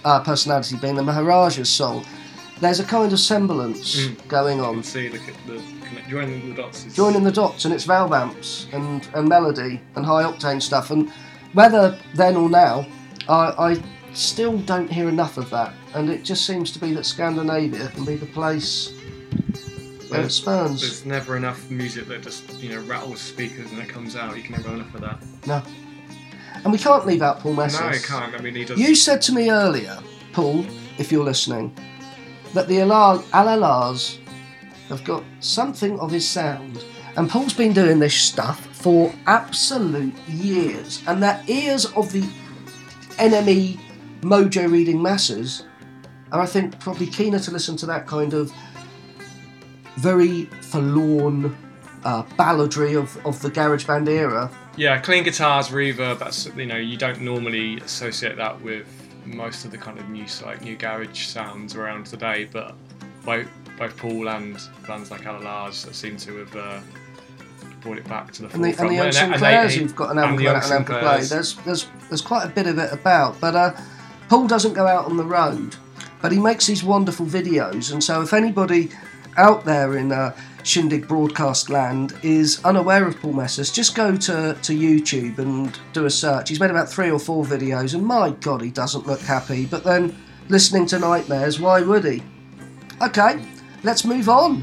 uh, 0.04 0.20
personality 0.20 0.76
being 0.76 0.94
the 0.96 1.02
Maharaja's 1.02 1.68
song. 1.70 2.04
There's 2.60 2.80
a 2.80 2.84
kind 2.84 3.12
of 3.12 3.18
semblance 3.18 3.96
Mm. 4.06 4.28
going 4.28 4.58
You 4.58 4.64
on. 4.64 4.74
can 4.74 4.82
see 4.84 5.08
the, 5.08 5.18
the 5.46 5.60
connect- 5.86 6.08
joining 6.08 6.48
the 6.48 6.54
dots. 6.62 6.84
Is, 6.86 6.94
Joining 6.94 7.24
the 7.24 7.32
dots, 7.32 7.64
and 7.64 7.74
it's 7.74 7.84
valve 7.84 8.12
amps 8.12 8.66
and, 8.72 9.08
and 9.14 9.28
melody 9.28 9.80
and 9.96 10.04
high 10.06 10.22
octane 10.22 10.60
stuff. 10.62 10.90
And 10.92 11.10
whether 11.54 11.98
then 12.14 12.36
or 12.36 12.48
now, 12.48 12.86
I, 13.28 13.44
I 13.72 13.82
still 14.14 14.58
don't 14.58 14.90
hear 14.90 15.08
enough 15.08 15.36
of 15.38 15.50
that. 15.50 15.74
And 15.94 16.08
it 16.08 16.22
just 16.24 16.46
seems 16.46 16.70
to 16.72 16.78
be 16.78 16.92
that 16.94 17.04
Scandinavia 17.06 17.88
can 17.88 18.04
be 18.04 18.16
the 18.16 18.26
place 18.26 18.92
it 20.14 20.44
There's, 20.44 20.80
there's 20.80 21.06
never 21.06 21.36
enough 21.36 21.70
music 21.70 22.06
that 22.08 22.22
just 22.22 22.52
you 22.60 22.70
know 22.70 22.80
rattles 22.82 23.20
speakers 23.20 23.70
and 23.70 23.80
it 23.80 23.88
comes 23.88 24.16
out. 24.16 24.36
You 24.36 24.42
can 24.42 24.52
never 24.52 24.68
have 24.68 24.78
enough 24.78 24.94
of 24.94 25.00
that. 25.00 25.46
No. 25.46 25.62
And 26.64 26.72
we 26.72 26.78
can't 26.78 27.06
leave 27.06 27.22
out 27.22 27.40
Paul 27.40 27.54
Messis. 27.54 27.80
No, 27.80 27.90
you 27.90 28.00
can't. 28.00 28.34
I 28.34 28.40
mean, 28.40 28.54
he 28.54 28.64
does. 28.64 28.78
You 28.78 28.94
said 28.94 29.20
to 29.22 29.32
me 29.32 29.50
earlier, 29.50 29.98
Paul, 30.32 30.64
if 30.98 31.10
you're 31.10 31.24
listening, 31.24 31.76
that 32.54 32.68
the 32.68 32.76
Alal- 32.76 33.24
Allah-Las 33.32 34.18
have 34.88 35.02
got 35.04 35.24
something 35.40 35.98
of 35.98 36.10
his 36.10 36.28
sound. 36.28 36.84
And 37.16 37.28
Paul's 37.28 37.54
been 37.54 37.72
doing 37.72 37.98
this 37.98 38.14
stuff 38.14 38.66
for 38.76 39.12
absolute 39.26 40.16
years. 40.28 41.02
And 41.06 41.22
their 41.22 41.42
ears 41.46 41.86
of 41.96 42.12
the 42.12 42.26
enemy 43.18 43.80
mojo 44.20 44.70
reading 44.70 45.02
masses 45.02 45.64
are, 46.30 46.40
I 46.40 46.46
think, 46.46 46.78
probably 46.78 47.06
keener 47.06 47.38
to 47.40 47.50
listen 47.50 47.76
to 47.78 47.86
that 47.86 48.06
kind 48.06 48.34
of 48.34 48.52
very 49.96 50.44
forlorn 50.70 51.56
uh, 52.04 52.22
balladry 52.38 52.98
of, 53.00 53.16
of 53.26 53.40
the 53.42 53.50
garage 53.50 53.86
band 53.86 54.08
era 54.08 54.50
Yeah, 54.76 54.98
clean 54.98 55.22
guitars, 55.24 55.68
reverb. 55.68 56.18
That's 56.18 56.46
you 56.56 56.66
know 56.66 56.76
you 56.76 56.96
don't 56.96 57.20
normally 57.20 57.78
associate 57.78 58.36
that 58.36 58.60
with 58.62 58.86
most 59.26 59.64
of 59.64 59.70
the 59.70 59.78
kind 59.78 59.98
of 59.98 60.08
new 60.08 60.24
like 60.44 60.62
new 60.62 60.76
garage 60.76 61.26
sounds 61.26 61.76
around 61.76 62.06
today. 62.06 62.48
But 62.50 62.74
both 63.24 63.46
both 63.78 63.96
Paul 63.96 64.28
and 64.28 64.58
bands 64.86 65.10
like 65.10 65.26
Allah-Las 65.26 65.86
seem 65.92 66.16
to 66.18 66.36
have 66.38 66.56
uh, 66.56 66.80
brought 67.80 67.98
it 67.98 68.08
back 68.08 68.32
to 68.32 68.42
the 68.42 68.48
and 68.48 68.64
forefront. 68.64 68.80
and 68.80 68.90
the 68.90 68.96
And 68.96 69.06
and 69.06 69.14
Sinclairs 69.14 69.74
they- 69.74 69.80
who've 69.80 69.96
got 69.96 70.10
an 70.10 70.16
the 70.16 70.24
and 70.24 70.40
an 70.40 70.72
amp 70.72 70.86
play. 70.86 71.22
There's 71.22 71.54
there's 71.58 71.86
there's 72.08 72.22
quite 72.22 72.44
a 72.46 72.48
bit 72.48 72.66
of 72.66 72.78
it 72.78 72.92
about, 72.92 73.40
but 73.40 73.54
uh, 73.54 73.72
Paul 74.28 74.46
doesn't 74.48 74.72
go 74.72 74.86
out 74.88 75.04
on 75.04 75.16
the 75.16 75.24
road, 75.24 75.76
but 76.20 76.32
he 76.32 76.38
makes 76.40 76.66
these 76.66 76.82
wonderful 76.82 77.26
videos, 77.26 77.92
and 77.92 78.02
so 78.02 78.22
if 78.22 78.32
anybody 78.32 78.90
out 79.36 79.64
there 79.64 79.96
in 79.96 80.12
uh, 80.12 80.34
Shindig 80.64 81.08
broadcast 81.08 81.70
land 81.70 82.14
is 82.22 82.64
unaware 82.64 83.06
of 83.06 83.20
Paul 83.20 83.32
Messis, 83.32 83.72
just 83.72 83.94
go 83.94 84.16
to, 84.16 84.56
to 84.62 84.72
YouTube 84.72 85.38
and 85.38 85.78
do 85.92 86.04
a 86.04 86.10
search. 86.10 86.48
He's 86.48 86.60
made 86.60 86.70
about 86.70 86.88
three 86.88 87.10
or 87.10 87.18
four 87.18 87.44
videos, 87.44 87.94
and 87.94 88.04
my 88.06 88.30
God, 88.30 88.62
he 88.62 88.70
doesn't 88.70 89.06
look 89.06 89.20
happy. 89.20 89.66
But 89.66 89.84
then 89.84 90.16
listening 90.48 90.86
to 90.86 90.98
Nightmares, 90.98 91.58
why 91.58 91.82
would 91.82 92.04
he? 92.04 92.22
Okay, 93.00 93.44
let's 93.82 94.04
move 94.04 94.28
on. 94.28 94.62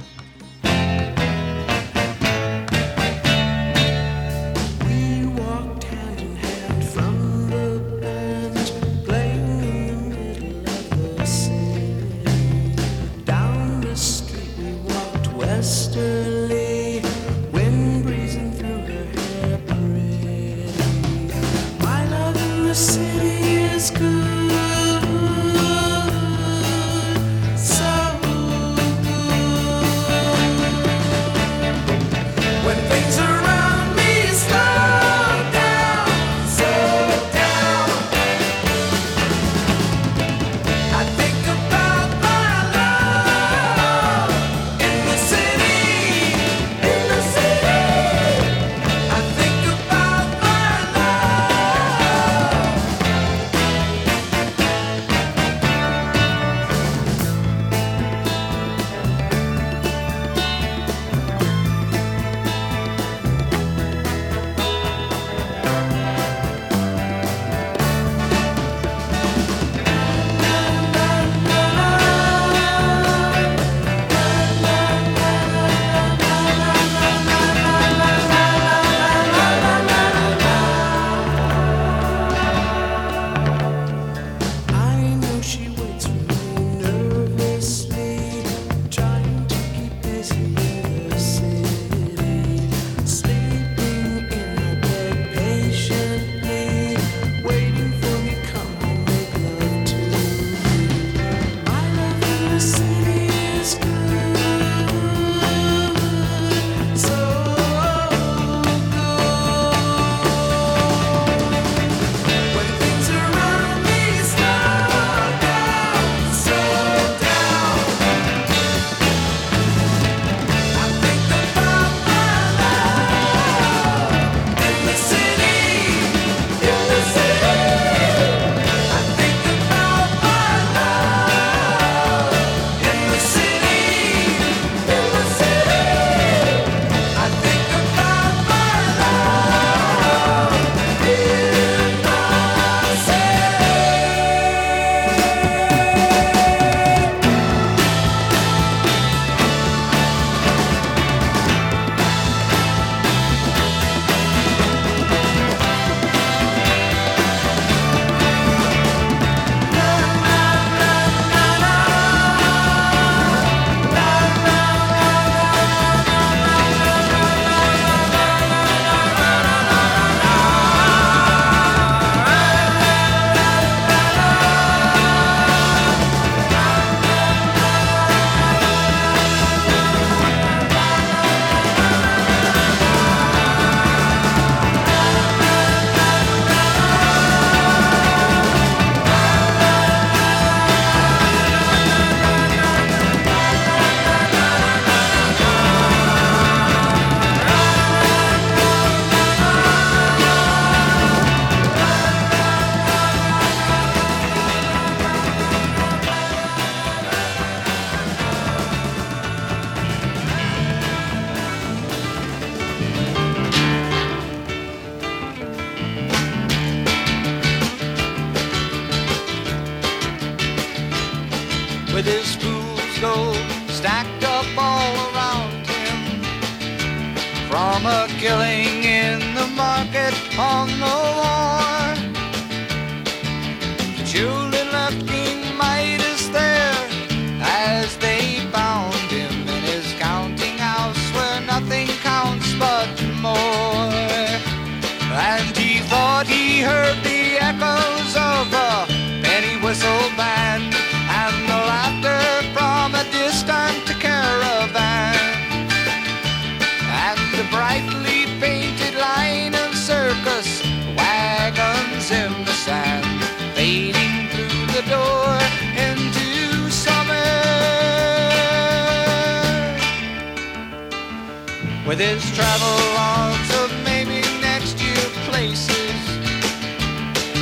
With 272.00 272.22
his 272.22 272.36
travel 272.36 272.78
logs 272.96 273.50
of 273.62 273.84
maybe 273.84 274.22
next 274.40 274.80
year 274.82 275.06
places 275.30 276.00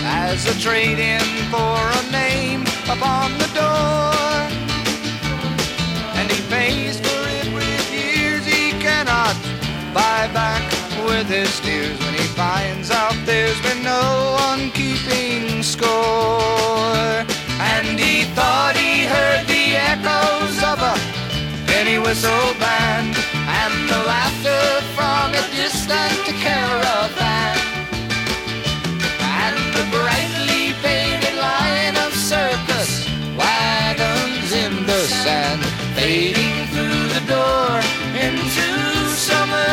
as 0.04 0.48
a 0.48 0.60
trade 0.60 0.98
in 0.98 1.22
for 1.52 1.78
a 1.78 2.12
name 2.12 2.62
upon 2.90 3.32
the 3.38 3.50
door. 3.54 4.14
And 6.18 6.32
he 6.32 6.42
pays 6.50 7.00
for 7.00 7.22
it 7.40 7.54
with 7.54 7.94
years 7.94 8.46
he 8.46 8.72
cannot 8.82 9.36
buy 9.94 10.28
back 10.34 10.64
with 11.06 11.28
his 11.28 11.60
tears 11.60 12.00
when 12.00 12.14
he 12.16 12.28
finds 12.34 12.90
out 12.90 13.16
there's 13.26 13.62
been 13.62 13.84
no 13.84 14.38
one 14.50 14.72
keeping 14.72 15.62
score. 15.62 17.26
And 17.60 18.00
he 18.00 18.24
thought 18.34 18.76
he 18.76 19.06
heard 19.06 19.46
the 19.46 19.76
echoes 19.94 20.58
of 20.64 20.80
a 20.82 20.96
penny 21.68 22.00
whistle 22.00 22.54
band 22.60 23.16
and 23.62 23.90
the 23.90 24.08
from 24.96 25.34
a 25.34 25.44
distant 25.56 26.24
caravan 26.44 27.58
and 29.42 29.58
the 29.78 29.86
brightly 29.96 30.74
painted 30.84 31.36
line 31.36 31.96
of 32.06 32.14
circus 32.14 33.08
in 34.66 34.86
the 34.86 35.02
sand 35.24 35.62
fading 35.96 36.66
through 36.72 37.04
the 37.16 37.24
door 37.28 37.80
into 38.26 38.68
summer. 39.28 39.66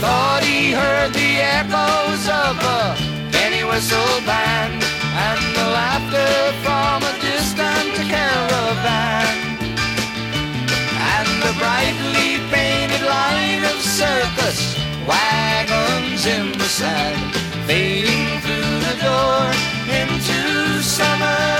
Thought 0.00 0.42
he 0.44 0.72
heard 0.72 1.14
the 1.14 1.40
echoes 1.58 2.28
of 2.28 2.54
a 2.78 2.94
penny 3.32 3.64
whistle 3.64 4.20
band 4.26 4.84
and 5.26 5.40
the 5.56 5.66
laughter 5.78 6.52
from 6.62 7.02
a 7.02 7.12
distant 7.22 7.94
caravan 8.10 8.55
circus 13.96 14.76
wagons 15.08 16.26
in 16.26 16.52
the 16.58 16.68
sand 16.68 17.34
fading 17.66 18.28
through 18.42 18.80
the 18.88 18.96
door 19.00 19.48
into 19.88 20.82
summer. 20.82 21.56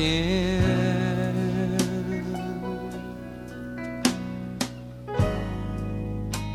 Again. 0.00 0.40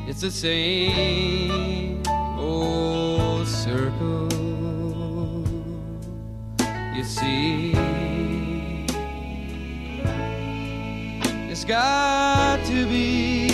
It's 0.08 0.22
the 0.22 0.32
same 0.32 2.02
old 2.38 3.48
circle. 3.48 4.30
You 6.96 7.04
see, 7.04 7.74
it's 11.52 11.66
got 11.66 12.66
to 12.66 12.86
be. 12.88 13.46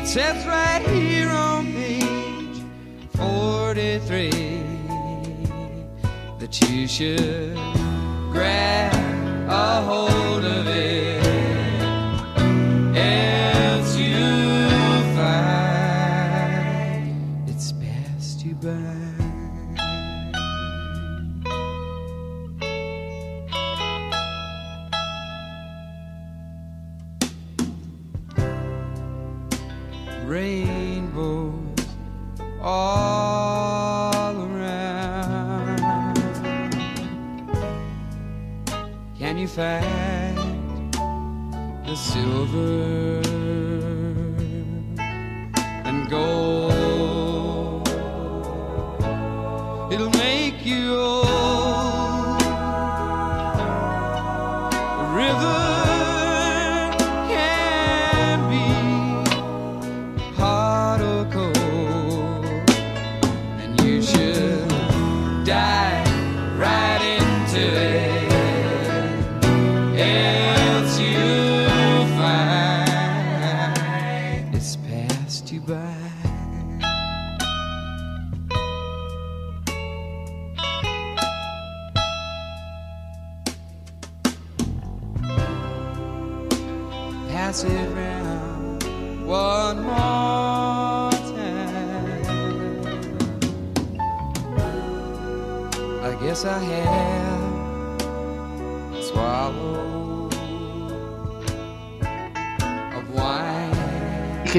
It 0.00 0.06
says 0.06 0.46
right 0.46 0.82
here 0.88 1.28
on 1.28 1.66
page 1.72 2.62
43 3.16 4.55
you 6.62 6.86
should 6.88 7.54
grab 8.32 8.92
a 9.48 9.82
hold 9.82 10.25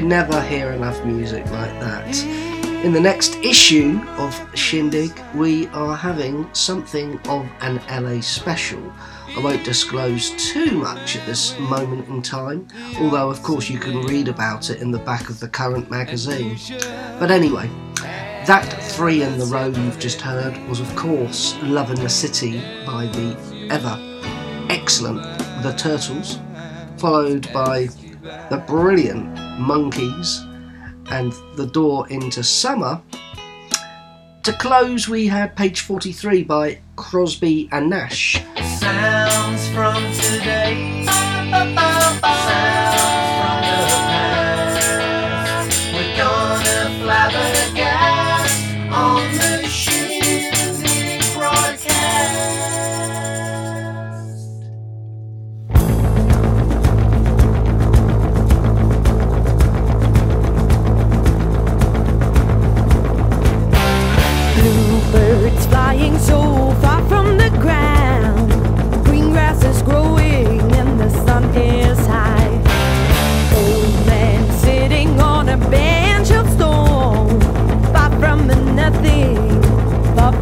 never 0.08 0.42
hear 0.42 0.72
enough 0.72 1.04
music 1.04 1.46
like 1.52 1.80
that. 1.82 2.24
In 2.86 2.94
the 2.94 3.00
next 3.00 3.36
issue 3.38 4.00
of 4.18 4.34
Shindig, 4.56 5.12
we 5.36 5.68
are 5.68 5.98
having 5.98 6.48
something 6.54 7.20
of 7.28 7.46
an 7.60 7.82
LA 7.92 8.22
special. 8.22 8.80
I 9.36 9.42
won't 9.44 9.66
disclose 9.66 10.30
too 10.52 10.72
much 10.72 11.18
at 11.18 11.26
this 11.26 11.60
moment 11.60 12.08
in 12.08 12.22
time, 12.22 12.68
although, 13.00 13.30
of 13.30 13.44
course, 13.44 13.70
you 13.70 13.80
can 13.80 14.02
read 14.04 14.30
about 14.30 14.70
it 14.70 14.82
in 14.82 14.92
the 14.92 15.00
back 15.00 15.30
of 15.30 15.42
the 15.42 15.50
current 15.50 15.92
magazine. 15.92 16.58
But 17.20 17.30
anyway, 17.30 17.70
that 18.46 18.82
three 18.82 19.24
in 19.24 19.38
the 19.38 19.46
row 19.46 19.68
you've 19.68 20.00
just 20.00 20.22
heard 20.22 20.58
was, 20.70 20.80
of 20.80 20.96
course, 20.96 21.56
Love 21.64 21.90
in 21.90 22.00
the 22.00 22.10
City 22.10 22.62
by 22.86 23.08
the 23.08 23.68
ever 23.70 23.98
excellent 24.72 25.22
The 25.64 25.74
Turtles, 25.78 26.40
followed 26.98 27.52
by 27.52 27.88
the 28.50 28.64
brilliant 28.66 29.47
Monkees 29.58 30.44
and 31.12 31.34
the 31.56 31.66
door 31.66 32.08
into 32.10 32.44
summer. 32.44 33.02
To 34.44 34.54
close, 34.54 35.10
we 35.10 35.28
had 35.28 35.56
page 35.56 35.82
43 35.82 36.44
by 36.44 36.80
Crosby 36.96 37.68
and 37.72 37.90
Nash. 37.90 38.42
Sounds 38.80 39.68
from 39.70 40.02
today. 40.14 41.06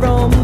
from 0.05 0.34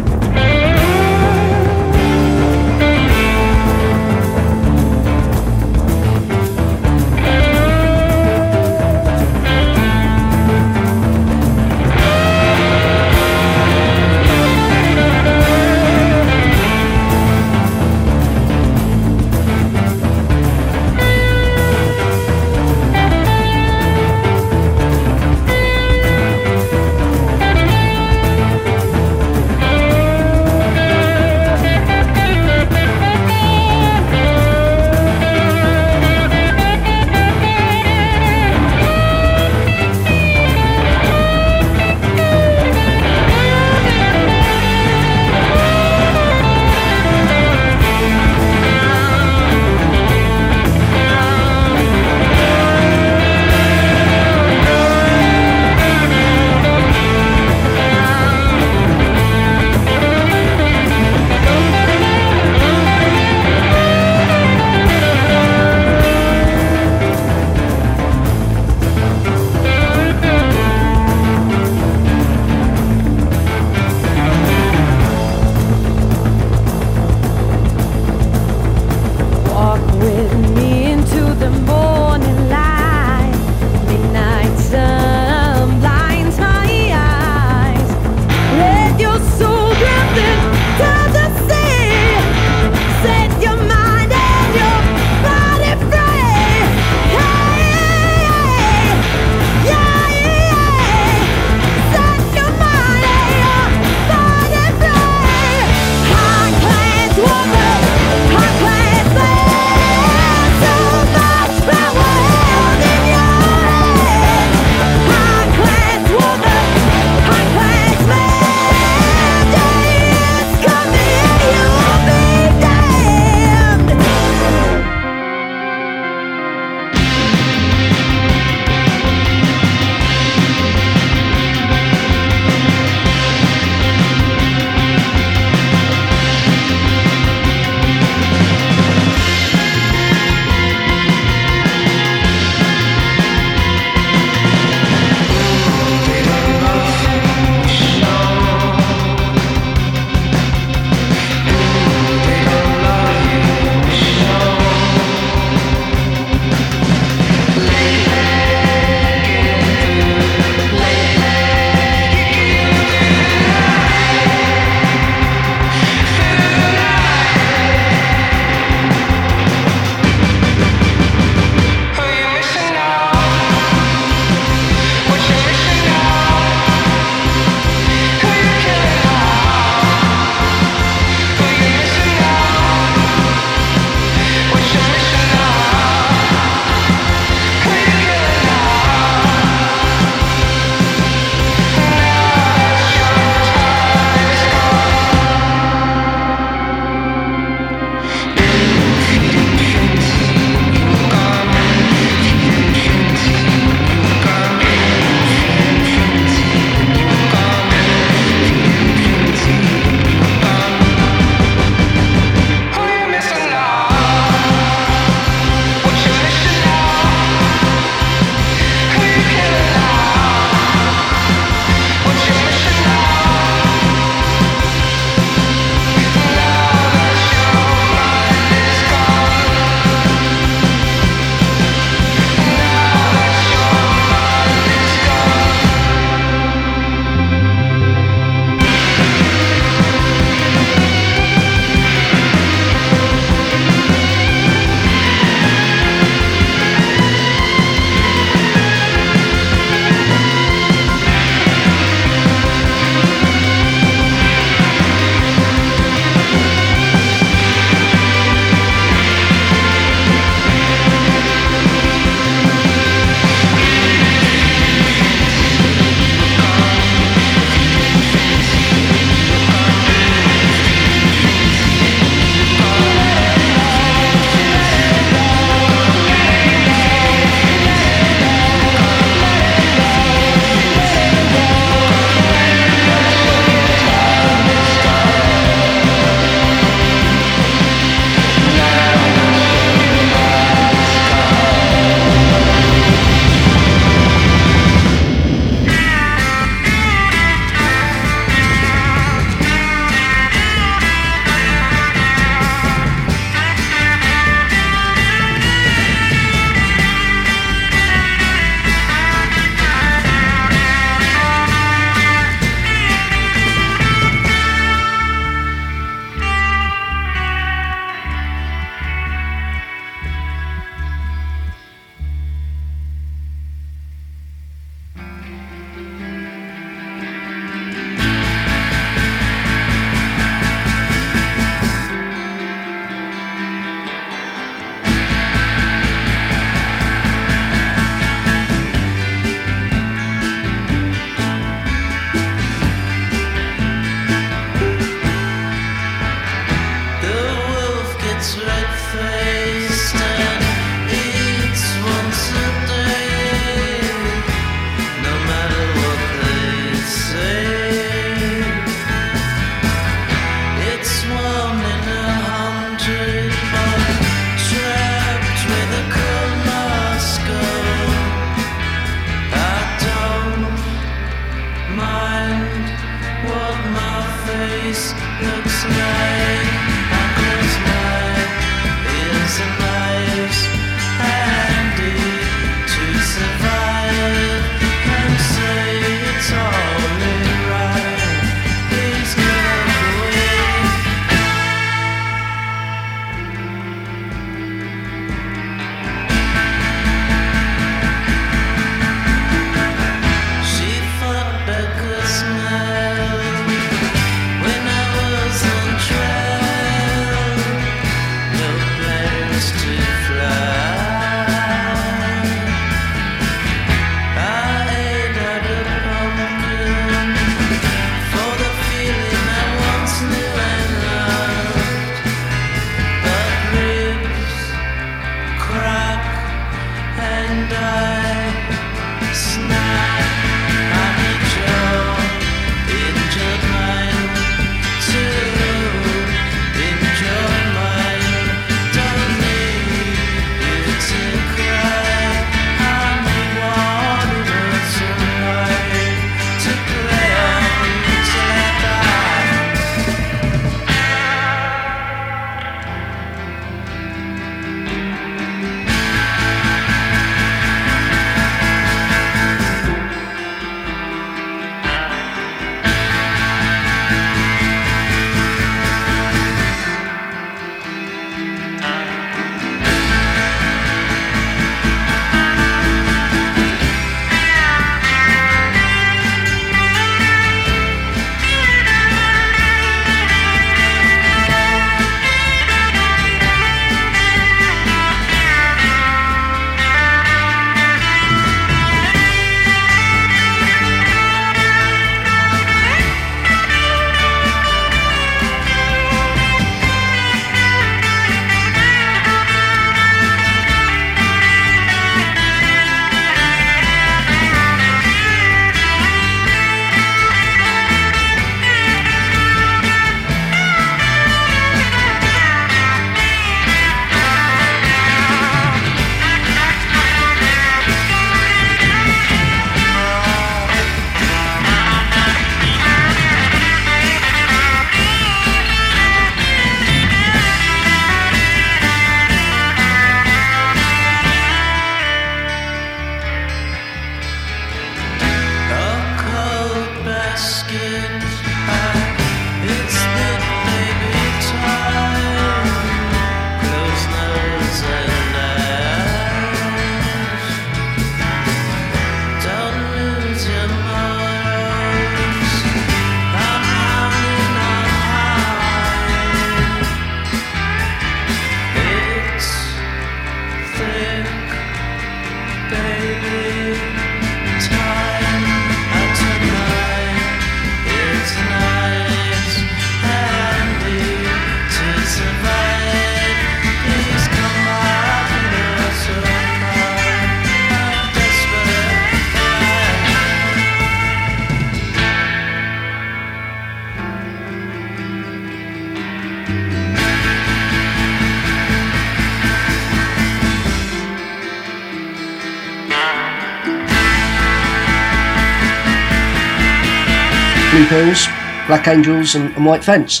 Pills, 597.76 598.06
Black 598.46 598.68
Angels, 598.68 599.16
and, 599.16 599.36
and 599.36 599.44
White 599.44 599.62
Fence. 599.62 600.00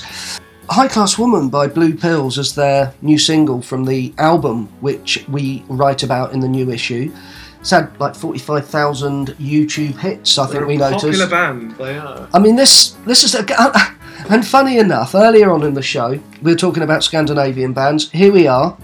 High 0.70 0.88
Class 0.88 1.18
Woman 1.18 1.50
by 1.50 1.66
Blues 1.66 2.00
Pills 2.00 2.38
is 2.38 2.54
their 2.54 2.94
new 3.02 3.18
single 3.18 3.60
from 3.60 3.84
the 3.84 4.14
album, 4.16 4.68
which 4.80 5.22
we 5.28 5.62
write 5.68 6.02
about 6.02 6.32
in 6.32 6.40
the 6.40 6.48
new 6.48 6.70
issue. 6.70 7.12
It's 7.60 7.68
had 7.68 7.94
like 8.00 8.14
45,000 8.14 9.26
YouTube 9.32 9.98
hits, 9.98 10.38
I 10.38 10.46
think 10.46 10.66
we 10.66 10.78
They're 10.78 10.88
a 10.88 10.92
popular 10.92 11.12
noticed. 11.12 11.30
band. 11.30 11.72
They 11.72 11.98
are. 11.98 12.26
I 12.32 12.38
mean, 12.38 12.56
this 12.56 12.92
this 13.04 13.22
is 13.24 13.34
a, 13.34 13.44
and 14.30 14.46
funny 14.46 14.78
enough, 14.78 15.14
earlier 15.14 15.50
on 15.50 15.62
in 15.62 15.74
the 15.74 15.82
show, 15.82 16.18
we 16.40 16.52
were 16.52 16.56
talking 16.56 16.82
about 16.82 17.04
Scandinavian 17.04 17.74
bands. 17.74 18.10
Here 18.10 18.32
we 18.32 18.46
are, 18.46 18.74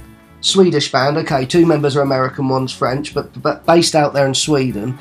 Swedish 0.43 0.93
band. 0.93 1.17
Okay, 1.17 1.47
two 1.47 1.65
members 1.65 1.97
are 1.97 2.03
American, 2.03 2.47
one's 2.47 2.75
French, 2.75 3.15
but 3.15 3.41
but 3.41 3.65
based 3.65 3.95
out 3.95 4.13
there 4.13 4.27
in 4.27 4.35
Sweden. 4.35 4.99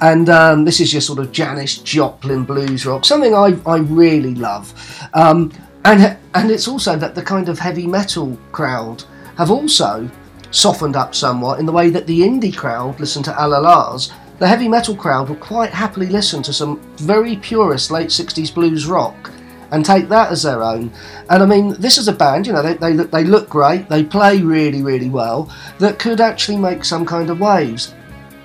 And 0.00 0.28
um, 0.28 0.64
this 0.64 0.80
is 0.80 0.92
your 0.92 1.02
sort 1.02 1.18
of 1.18 1.32
Janis 1.32 1.78
Joplin 1.78 2.44
blues 2.44 2.86
rock, 2.86 3.04
something 3.04 3.34
I, 3.34 3.58
I 3.66 3.78
really 3.78 4.34
love. 4.34 4.72
Um, 5.14 5.52
and 5.84 6.16
and 6.34 6.50
it's 6.50 6.68
also 6.68 6.96
that 6.96 7.14
the 7.14 7.22
kind 7.22 7.48
of 7.48 7.58
heavy 7.58 7.86
metal 7.86 8.38
crowd 8.52 9.04
have 9.36 9.50
also 9.50 10.08
softened 10.50 10.96
up 10.96 11.14
somewhat 11.14 11.60
in 11.60 11.66
the 11.66 11.72
way 11.72 11.90
that 11.90 12.06
the 12.06 12.20
indie 12.20 12.56
crowd 12.56 12.98
listen 13.00 13.22
to 13.22 13.38
Allah-Las. 13.38 14.12
The 14.38 14.46
heavy 14.46 14.68
metal 14.68 14.94
crowd 14.94 15.28
will 15.28 15.36
quite 15.36 15.70
happily 15.70 16.06
listen 16.06 16.42
to 16.44 16.52
some 16.52 16.80
very 16.96 17.36
purist 17.36 17.90
late 17.90 18.08
60s 18.08 18.54
blues 18.54 18.86
rock 18.86 19.32
and 19.70 19.84
take 19.84 20.08
that 20.08 20.30
as 20.30 20.42
their 20.42 20.62
own. 20.62 20.90
And 21.28 21.42
I 21.42 21.46
mean, 21.46 21.74
this 21.78 21.98
is 21.98 22.08
a 22.08 22.12
band, 22.12 22.46
you 22.46 22.52
know, 22.52 22.62
they, 22.62 22.74
they, 22.74 22.92
they 22.92 23.24
look 23.24 23.48
great, 23.48 23.88
they 23.88 24.04
play 24.04 24.40
really, 24.40 24.82
really 24.82 25.10
well, 25.10 25.52
that 25.78 25.98
could 25.98 26.20
actually 26.20 26.56
make 26.56 26.84
some 26.84 27.04
kind 27.04 27.30
of 27.30 27.40
waves. 27.40 27.94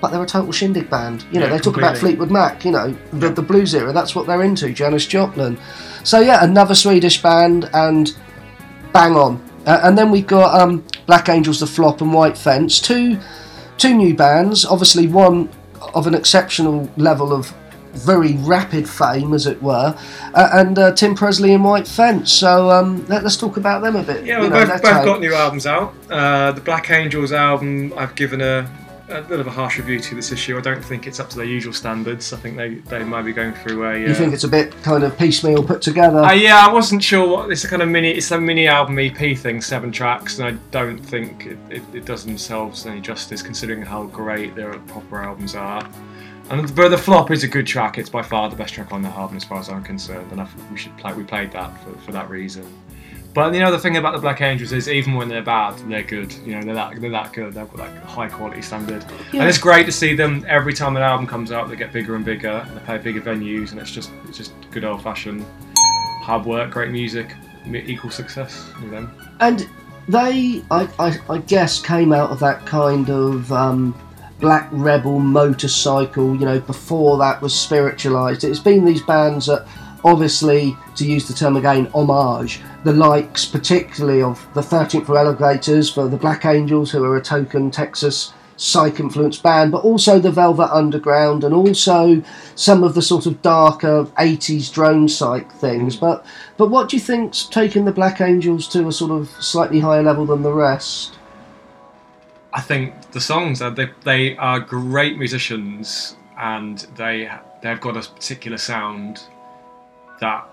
But 0.04 0.12
they're 0.12 0.22
a 0.22 0.26
total 0.28 0.52
shindig 0.52 0.90
band. 0.90 1.24
You 1.32 1.40
know, 1.40 1.46
Yeah, 1.46 1.54
they 1.54 1.60
talk 1.60 1.78
about. 1.78 1.98
Fleetwood 1.98 2.30
Mac, 2.30 2.66
you 2.66 2.72
know, 2.72 2.94
the, 3.14 3.30
the 3.30 3.42
blues 3.42 3.74
era, 3.74 3.94
that's 3.94 4.14
what 4.14 4.28
they're 4.28 4.44
into, 4.44 4.74
Janis 4.74 5.08
Joplin. 5.08 5.58
So 6.04 6.20
yeah, 6.20 6.44
another 6.44 6.76
Swedish 6.76 7.22
band 7.22 7.70
and 7.74 8.14
bang 8.92 9.16
on. 9.16 9.42
Uh, 9.66 9.80
and 9.84 9.98
then 9.98 10.12
we've 10.12 10.28
got 10.28 10.60
um, 10.60 10.84
Black 11.06 11.30
Angels, 11.30 11.62
The 11.62 11.68
Flop, 11.68 12.02
and 12.02 12.14
White 12.14 12.38
Fence, 12.38 12.82
two 12.82 13.18
two 13.78 13.94
new 13.94 14.14
bands. 14.14 14.66
Obviously, 14.66 15.08
one 15.08 15.48
of 15.96 16.06
an 16.06 16.16
exceptional 16.16 16.92
level 16.98 17.32
of 17.32 17.56
very 17.94 18.36
rapid 18.40 18.90
fame, 18.90 19.34
as 19.34 19.48
it 19.48 19.64
were, 19.64 19.98
uh, 20.34 20.50
and 20.52 20.78
uh, 20.78 20.92
Tim 20.92 21.16
Presley 21.16 21.54
and 21.54 21.64
White 21.64 21.88
Fence. 21.88 22.30
So 22.30 22.70
um, 22.72 23.06
let, 23.08 23.24
us 23.24 23.38
talk 23.38 23.56
about 23.56 23.82
them 23.82 23.96
a 23.96 24.04
bit. 24.04 24.26
Yeah, 24.26 24.38
you 24.38 24.42
we've 24.42 24.52
know, 24.52 24.66
both, 24.66 24.82
both 24.82 25.06
got 25.06 25.22
new 25.22 25.34
albums 25.34 25.66
out. 25.66 25.96
Uh, 26.10 26.52
the 26.52 26.60
Black 26.60 26.92
Angels 26.92 27.32
album, 27.32 27.94
I've 27.96 28.16
given 28.16 28.42
a, 28.42 28.70
a 29.10 29.22
bit 29.22 29.40
of 29.40 29.48
a 29.48 29.52
harsh 29.52 29.78
review 29.78 30.00
to 30.00 30.16
this 30.16 30.32
issue. 30.32 30.58
I 30.58 30.62
don't 30.62 30.84
think 30.84 31.08
it's 31.08 31.20
up 31.20 31.30
to 31.32 31.38
their 31.38 31.46
usual 31.46 31.74
standards. 31.74 32.32
I 32.32 32.38
think 32.38 32.56
they, 32.56 32.76
they 32.76 33.04
might 33.04 33.24
be 33.24 33.34
going 33.34 33.54
through 33.54 33.86
a. 33.86 34.00
You 34.00 34.08
uh, 34.08 34.14
think 34.14 34.34
it's 34.34 34.44
a 34.44 34.50
bit 34.50 34.72
kind 34.84 35.04
of 35.04 35.18
piecemeal 35.18 35.64
put 35.64 35.82
together? 35.82 36.20
Uh, 36.20 36.32
yeah, 36.32 36.66
I 36.66 36.72
wasn't 36.72 37.04
sure 37.04 37.28
what 37.28 37.52
it's 37.52 37.64
a 37.64 37.68
kind 37.68 37.82
of 37.82 37.90
mini. 37.90 38.12
It's 38.12 38.32
a 38.32 38.40
mini 38.40 38.68
album 38.68 38.98
EP 39.00 39.38
thing, 39.38 39.62
seven 39.62 39.92
tracks, 39.92 40.40
and 40.40 40.48
I 40.48 40.52
don't 40.72 40.98
think 40.98 41.46
it, 41.46 41.58
it, 41.70 41.84
it 41.94 42.06
does 42.06 42.26
themselves 42.26 42.86
any 42.86 43.02
justice 43.02 43.42
considering 43.42 43.82
how 43.82 44.06
great 44.06 44.56
their 44.56 44.74
proper 44.80 45.22
albums 45.22 45.56
are. 45.56 45.88
And 46.50 46.76
but 46.76 46.90
the 46.90 46.98
flop 46.98 47.32
is 47.32 47.44
a 47.44 47.48
good 47.48 47.68
track. 47.68 47.98
It's 47.98 48.10
by 48.10 48.22
far 48.22 48.50
the 48.50 48.56
best 48.56 48.74
track 48.74 48.92
on 48.92 49.02
the 49.02 49.10
album, 49.10 49.38
as 49.38 49.44
far 49.44 49.60
as 49.60 49.70
I'm 49.70 49.84
concerned, 49.84 50.32
and 50.32 50.42
I 50.42 50.46
think 50.46 50.72
we 50.72 50.78
should 50.78 50.98
play. 50.98 51.14
We 51.14 51.24
played 51.24 51.52
that 51.52 51.84
for, 51.84 51.98
for 52.00 52.12
that 52.12 52.30
reason. 52.30 52.66
But 53.34 53.54
you 53.54 53.60
know 53.62 53.72
the 53.72 53.80
thing 53.80 53.98
about 53.98 54.14
the 54.14 54.20
Black 54.20 54.42
Angels 54.42 54.72
is 54.72 54.88
even 54.88 55.16
when 55.16 55.28
they're 55.28 55.42
bad, 55.42 55.78
they're 55.90 56.04
good. 56.04 56.32
You 56.46 56.56
know 56.56 56.62
they're 56.62 56.76
that 56.76 57.02
they're 57.02 57.10
that 57.10 57.34
good. 57.34 57.54
They've 57.54 57.68
got 57.68 57.78
that 57.78 58.04
high 58.04 58.30
quality 58.30 58.62
standard, 58.62 59.04
Yeah. 59.32 59.42
and 59.42 59.50
it's 59.50 59.58
great 59.58 59.86
to 59.88 59.92
see 59.92 60.16
them 60.16 60.46
every 60.48 60.74
time 60.74 60.96
an 60.96 61.02
album 61.02 61.26
comes 61.26 61.52
out. 61.52 61.68
They 61.68 61.76
get 61.76 61.92
bigger 61.92 62.16
and 62.16 62.24
bigger, 62.24 62.64
and 62.68 62.78
they 62.78 62.82
play 62.82 62.98
bigger 63.00 63.22
venues, 63.22 63.72
and 63.72 63.80
it's 63.80 63.90
just 63.90 64.12
it's 64.28 64.38
just 64.38 64.54
good 64.70 64.84
old 64.84 65.02
fashioned 65.02 65.44
hard 66.22 66.46
work, 66.46 66.72
great 66.72 66.92
music, 66.92 67.34
equal 67.66 68.12
success 68.12 68.70
with 68.82 68.92
them. 68.92 69.12
And 69.40 69.68
they, 70.08 70.64
I, 70.70 70.88
I, 71.00 71.18
I 71.30 71.38
guess, 71.40 71.82
came 71.82 72.14
out 72.14 72.30
of 72.30 72.40
that 72.40 72.66
kind 72.66 73.10
of 73.10 73.52
um, 73.52 74.00
black 74.40 74.68
rebel 74.72 75.20
motorcycle. 75.20 76.36
You 76.36 76.46
know, 76.46 76.60
before 76.60 77.18
that 77.18 77.42
was 77.42 77.54
spiritualized. 77.54 78.44
It's 78.44 78.60
been 78.60 78.86
these 78.86 79.02
bands 79.02 79.48
that, 79.48 79.68
obviously, 80.06 80.78
to 80.96 81.06
use 81.06 81.28
the 81.28 81.34
term 81.34 81.58
again, 81.58 81.88
homage 81.96 82.62
the 82.84 82.94
likes, 82.94 83.46
particularly 83.46 84.22
of 84.22 84.46
the 84.54 84.62
13th 84.62 85.06
Floor 85.06 85.20
Elevators, 85.20 85.92
for 85.92 86.08
the 86.08 86.18
Black 86.18 86.46
Angels, 86.46 86.92
who 86.92 87.04
are 87.04 87.18
a 87.18 87.22
token 87.22 87.72
Texas 87.72 88.34
psych 88.58 89.00
influenced 89.00 89.44
band, 89.44 89.72
but 89.72 89.84
also 89.84 90.20
the 90.20 90.32
Velvet 90.32 90.70
Underground 90.72 91.44
and 91.44 91.54
also 91.54 92.24
some 92.56 92.84
of 92.84 92.94
the 92.94 93.02
sort 93.02 93.26
of 93.26 93.42
darker 93.42 94.06
80s 94.18 94.72
drone 94.72 95.10
psych 95.10 95.52
things. 95.54 95.98
Mm. 95.98 96.00
But 96.00 96.26
but 96.58 96.70
what 96.70 96.90
do 96.90 96.96
you 96.96 97.02
think's 97.02 97.46
taken 97.46 97.86
the 97.86 97.92
Black 97.92 98.22
Angels 98.22 98.68
to 98.70 98.88
a 98.88 98.92
sort 98.92 99.12
of 99.12 99.30
slightly 99.44 99.80
higher 99.80 100.04
level 100.04 100.26
than 100.26 100.44
the 100.44 100.54
rest? 100.54 101.18
I 102.54 102.62
think 102.62 103.12
the 103.12 103.22
songs 103.22 103.62
are 103.62 103.72
they, 103.72 103.90
they 104.04 104.38
are 104.38 104.60
great 104.60 105.18
musicians 105.18 106.16
and 106.38 106.80
they 106.96 107.30
they've 107.62 107.82
got 107.82 107.98
a 107.98 108.08
particular 108.08 108.58
sound 108.58 109.24
that 110.20 110.48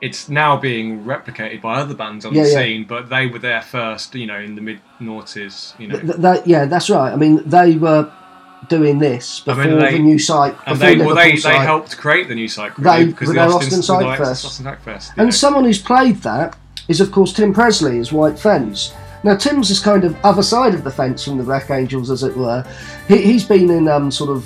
it's 0.00 0.28
now 0.28 0.56
being 0.56 1.04
replicated 1.04 1.62
by 1.62 1.80
other 1.80 1.94
bands 1.94 2.24
on 2.26 2.34
Yeah, 2.34 2.42
the 2.42 2.48
yeah. 2.50 2.54
scene, 2.58 2.84
but 2.84 3.08
they 3.08 3.26
were 3.26 3.38
there 3.38 3.62
first, 3.62 4.14
you 4.14 4.26
know, 4.26 4.38
in 4.38 4.54
the 4.54 4.60
mid 4.60 4.80
noughties, 5.00 5.78
you 5.80 5.88
know. 5.88 5.98
Th- 5.98 6.16
that, 6.18 6.46
yeah, 6.46 6.66
that's 6.66 6.90
right. 6.90 7.12
I 7.12 7.16
mean, 7.16 7.42
they 7.48 7.76
were 7.76 8.12
doing 8.68 8.98
this 8.98 9.42
I 9.46 9.54
before 9.54 9.64
mean, 9.64 9.78
they- 9.78 9.92
the 9.92 9.98
new 9.98 10.18
psych, 10.18 10.52
before 10.56 10.72
and 10.72 10.80
they 10.80 10.96
well, 10.96 11.14
they, 11.14 11.32
Liverpool 11.32 11.32
they 11.32 11.36
psych. 11.36 11.60
helped 11.66 11.96
create 11.96 12.28
the 12.28 12.34
new 12.34 12.48
psych 12.48 12.76
They- 12.76 13.06
because 13.06 13.28
with 13.28 13.36
the 13.36 13.42
Austin, 13.42 13.78
Austin 13.78 13.98
the 14.10 14.16
Fest. 14.16 14.44
Austin 14.44 14.76
Fest, 14.84 15.12
And 15.16 15.26
know. 15.28 15.30
someone 15.30 15.64
who's 15.64 15.80
played 15.80 16.16
that 16.22 16.56
is, 16.88 17.00
of 17.00 17.10
course, 17.10 17.32
Tim 17.32 17.54
Presley 17.54 17.98
as 17.98 18.12
White 18.12 18.38
Fence. 18.38 18.92
Now, 19.24 19.34
Tim's 19.34 19.70
is 19.70 19.80
kind 19.80 20.04
of 20.04 20.14
other 20.24 20.42
side 20.42 20.74
of 20.74 20.84
the 20.84 20.90
fence 20.90 21.24
from 21.24 21.38
the 21.38 21.42
Black 21.44 21.70
Angels, 21.70 22.10
as 22.10 22.22
it 22.22 22.36
were. 22.36 22.64
He, 23.08 23.16
he's 23.22 23.44
been 23.44 23.70
in 23.70 23.88
um, 23.88 24.10
sort 24.10 24.30
of 24.30 24.42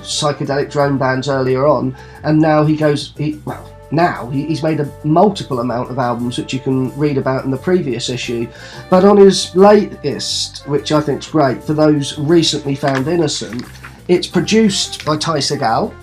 psychedelic 0.00 0.70
drone 0.70 0.98
bands 0.98 1.28
earlier 1.28 1.66
on, 1.66 1.94
and 2.24 2.40
now 2.40 2.64
he 2.64 2.74
goes. 2.76 3.12
He, 3.16 3.40
well, 3.44 3.70
now 3.94 4.28
he's 4.30 4.62
made 4.62 4.80
a 4.80 4.90
multiple 5.04 5.60
amount 5.60 5.90
of 5.90 5.98
albums, 5.98 6.38
which 6.38 6.52
you 6.52 6.60
can 6.60 6.96
read 6.98 7.18
about 7.18 7.44
in 7.44 7.50
the 7.50 7.56
previous 7.56 8.08
issue. 8.08 8.46
But 8.90 9.04
on 9.04 9.16
his 9.16 9.54
latest, 9.54 10.66
which 10.68 10.92
I 10.92 11.00
think's 11.00 11.30
great 11.30 11.62
for 11.62 11.74
those 11.74 12.18
recently 12.18 12.74
found 12.74 13.08
innocent, 13.08 13.64
it's 14.08 14.26
produced 14.26 15.04
by 15.04 15.16
Ty 15.16 15.38
Segall 15.38 15.94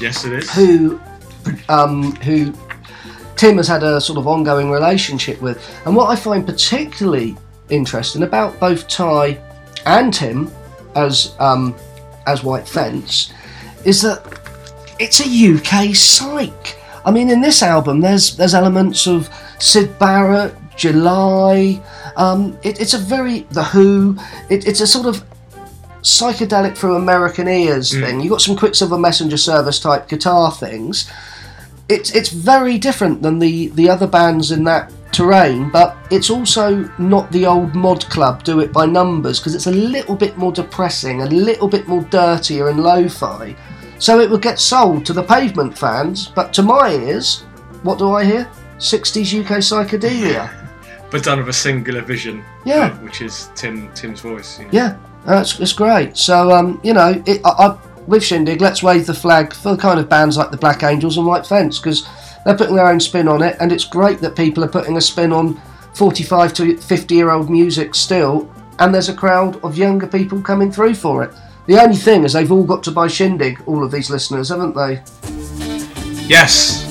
yes, 0.00 0.24
it 0.24 0.32
is. 0.32 0.50
who 0.52 1.00
um, 1.68 2.14
who 2.16 2.52
Tim 3.36 3.56
has 3.56 3.68
had 3.68 3.82
a 3.82 4.00
sort 4.00 4.18
of 4.18 4.26
ongoing 4.26 4.70
relationship 4.70 5.40
with. 5.40 5.64
And 5.86 5.94
what 5.94 6.10
I 6.10 6.16
find 6.16 6.44
particularly 6.44 7.36
interesting 7.70 8.22
about 8.22 8.58
both 8.58 8.88
Ty 8.88 9.38
and 9.86 10.12
Tim 10.12 10.50
as 10.94 11.34
um, 11.38 11.74
as 12.26 12.42
White 12.42 12.68
Fence 12.68 13.32
is 13.84 14.02
that 14.02 14.22
it's 14.98 15.20
a 15.20 15.24
UK 15.24 15.94
psych. 15.94 16.77
I 17.04 17.10
mean, 17.10 17.30
in 17.30 17.40
this 17.40 17.62
album, 17.62 18.00
there's 18.00 18.36
there's 18.36 18.54
elements 18.54 19.06
of 19.06 19.28
Syd 19.58 19.98
Barrett, 19.98 20.54
July. 20.76 21.80
Um, 22.16 22.58
it, 22.62 22.80
it's 22.80 22.94
a 22.94 22.98
very 22.98 23.40
The 23.50 23.64
Who. 23.64 24.16
It, 24.50 24.66
it's 24.66 24.80
a 24.80 24.86
sort 24.86 25.06
of 25.06 25.24
psychedelic 26.02 26.76
through 26.76 26.96
American 26.96 27.48
ears 27.48 27.92
thing. 27.92 28.20
You've 28.20 28.30
got 28.30 28.40
some 28.40 28.56
Quicksilver 28.56 28.98
Messenger 28.98 29.36
Service 29.36 29.80
type 29.80 30.08
guitar 30.08 30.52
things. 30.52 31.10
It's 31.88 32.14
it's 32.14 32.28
very 32.28 32.78
different 32.78 33.22
than 33.22 33.38
the 33.38 33.68
the 33.68 33.88
other 33.88 34.06
bands 34.06 34.50
in 34.52 34.64
that 34.64 34.92
terrain, 35.12 35.70
but 35.70 35.96
it's 36.10 36.30
also 36.30 36.90
not 36.98 37.30
the 37.32 37.46
old 37.46 37.74
mod 37.74 38.04
club 38.06 38.44
do 38.44 38.60
it 38.60 38.72
by 38.72 38.86
numbers 38.86 39.40
because 39.40 39.54
it's 39.54 39.66
a 39.66 39.72
little 39.72 40.14
bit 40.14 40.36
more 40.36 40.52
depressing, 40.52 41.22
a 41.22 41.26
little 41.26 41.68
bit 41.68 41.88
more 41.88 42.02
dirtier 42.04 42.68
and 42.68 42.80
lo-fi. 42.80 43.56
So 43.98 44.20
it 44.20 44.30
would 44.30 44.42
get 44.42 44.60
sold 44.60 45.04
to 45.06 45.12
the 45.12 45.22
pavement 45.22 45.76
fans, 45.76 46.28
but 46.28 46.52
to 46.54 46.62
my 46.62 46.92
ears, 46.92 47.40
what 47.82 47.98
do 47.98 48.12
I 48.12 48.24
hear? 48.24 48.48
60s 48.78 49.40
UK 49.40 49.58
psychedelia. 49.58 50.54
but 51.10 51.24
done 51.24 51.38
with 51.38 51.48
a 51.48 51.52
singular 51.52 52.02
vision. 52.02 52.44
Yeah. 52.64 52.86
uh, 52.86 52.96
which 52.98 53.22
is 53.22 53.50
Tim 53.54 53.92
Tim's 53.94 54.20
voice. 54.20 54.58
you 54.58 54.66
know. 54.66 54.70
Yeah, 54.72 54.98
that's 55.24 55.58
it's 55.58 55.72
great. 55.72 56.16
So 56.16 56.52
um, 56.52 56.80
you 56.84 56.92
know, 56.92 57.22
it, 57.26 57.40
I, 57.44 57.50
I, 57.50 57.78
with 58.06 58.24
Shindig, 58.24 58.60
let's 58.60 58.82
wave 58.82 59.06
the 59.06 59.14
flag 59.14 59.52
for 59.52 59.76
kind 59.76 59.98
of 59.98 60.08
bands 60.08 60.36
like 60.36 60.50
the 60.50 60.56
Black 60.56 60.82
Angels 60.82 61.16
and 61.16 61.26
White 61.26 61.46
Fence 61.46 61.78
because 61.78 62.08
they're 62.44 62.56
putting 62.56 62.76
their 62.76 62.88
own 62.88 63.00
spin 63.00 63.28
on 63.28 63.42
it, 63.42 63.56
and 63.60 63.72
it's 63.72 63.84
great 63.84 64.20
that 64.20 64.36
people 64.36 64.64
are 64.64 64.68
putting 64.68 64.96
a 64.96 65.00
spin 65.00 65.32
on 65.32 65.60
45 65.94 66.52
to 66.54 66.76
50 66.76 67.14
year 67.14 67.30
old 67.30 67.50
music 67.50 67.94
still, 67.94 68.50
and 68.78 68.94
there's 68.94 69.08
a 69.08 69.14
crowd 69.14 69.62
of 69.64 69.76
younger 69.76 70.06
people 70.06 70.40
coming 70.40 70.70
through 70.70 70.94
for 70.94 71.24
it. 71.24 71.32
The 71.68 71.82
only 71.82 71.96
thing 71.96 72.24
is 72.24 72.32
they've 72.32 72.50
all 72.50 72.64
got 72.64 72.82
to 72.84 72.90
buy 72.90 73.08
Shindig, 73.08 73.60
all 73.66 73.84
of 73.84 73.90
these 73.90 74.08
listeners, 74.08 74.48
haven't 74.48 74.74
they? 74.74 75.02
Yes. 76.26 76.87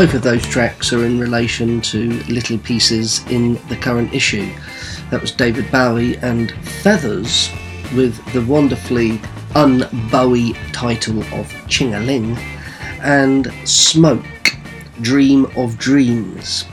Both 0.00 0.14
of 0.14 0.22
those 0.22 0.46
tracks 0.46 0.94
are 0.94 1.04
in 1.04 1.20
relation 1.20 1.82
to 1.82 2.08
little 2.22 2.56
pieces 2.56 3.22
in 3.26 3.60
the 3.68 3.76
current 3.76 4.14
issue. 4.14 4.50
That 5.10 5.20
was 5.20 5.30
David 5.30 5.70
Bowie 5.70 6.16
and 6.22 6.52
Feathers 6.82 7.50
with 7.94 8.16
the 8.32 8.40
wonderfully 8.40 9.20
un-Bowie 9.54 10.54
title 10.72 11.22
of 11.34 11.52
Ching-a-Ling 11.68 12.38
and 13.02 13.52
Smoke, 13.66 14.56
Dream 15.02 15.44
of 15.54 15.76
Dreams. 15.76 16.64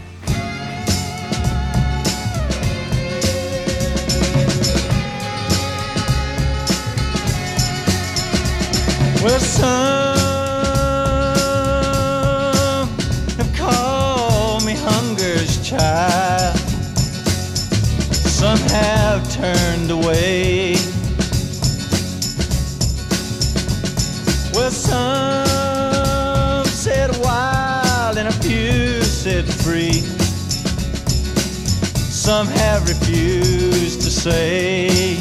Some 32.27 32.47
have 32.47 32.83
refused 32.89 34.01
to 34.01 34.11
say. 34.11 35.15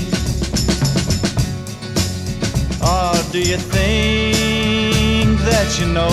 Or 2.83 3.15
do 3.31 3.39
you 3.39 3.57
think 3.59 5.39
that 5.49 5.79
you 5.79 5.87
know 5.87 6.11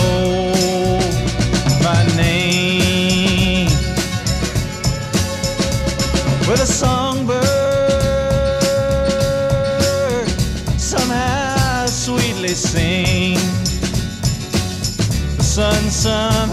my 1.83 2.05
name? 2.15 3.71
With 6.47 6.61
a 6.61 6.67
songbird 6.67 7.41
somehow 10.79 11.87
sweetly 11.87 12.49
sing. 12.49 13.39
The 15.37 15.43
sun 15.43 15.89
somehow 15.89 16.52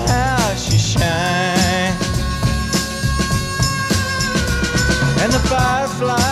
fireflies 6.00 6.29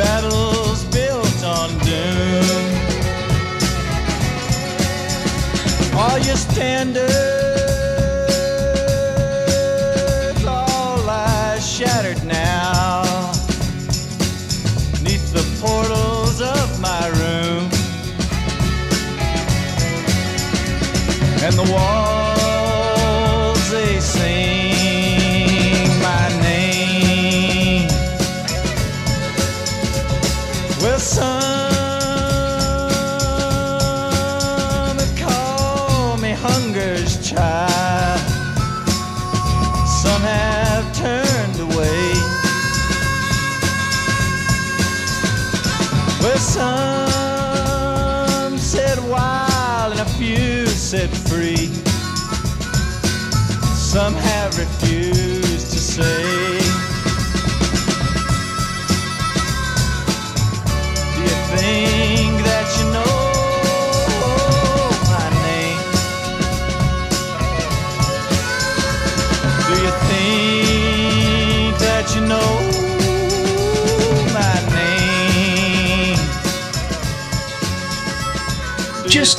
battle's 0.00 0.84
built 0.84 1.44
on 1.44 1.68
doom. 1.80 2.66
All 5.94 6.18
your 6.18 6.36
standards 6.36 7.10
all 10.46 10.96
lie 11.04 11.58
shattered 11.58 12.24
now. 12.24 13.02
Neath 15.04 15.26
the 15.38 15.44
portals 15.60 16.40
of 16.40 16.80
my 16.80 17.04
room. 17.20 17.68
and 21.42 21.54
the 21.54 21.72
walls 21.72 22.09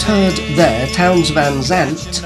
Heard 0.04 0.36
there 0.56 0.88
Townes 0.88 1.30
Van 1.30 1.62
Zandt, 1.62 2.22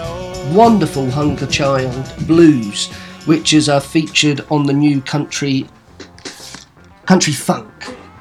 wonderful 0.56 1.10
Hunger 1.12 1.46
Child 1.46 2.14
Blues, 2.26 2.92
which 3.26 3.54
is 3.54 3.70
uh, 3.70 3.80
featured 3.80 4.42
on 4.50 4.66
the 4.66 4.74
new 4.74 5.02
country 5.02 5.68
country 7.06 7.34
funk 7.34 7.70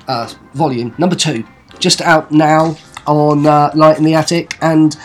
uh, 0.08 0.30
volume 0.54 0.94
number 0.98 1.16
two, 1.16 1.44
just 1.78 2.02
out 2.02 2.30
now 2.30 2.76
on 3.06 3.46
uh, 3.46 3.70
Light 3.74 3.96
in 3.96 4.04
the 4.04 4.14
Attic 4.14 4.58
and 4.60 4.96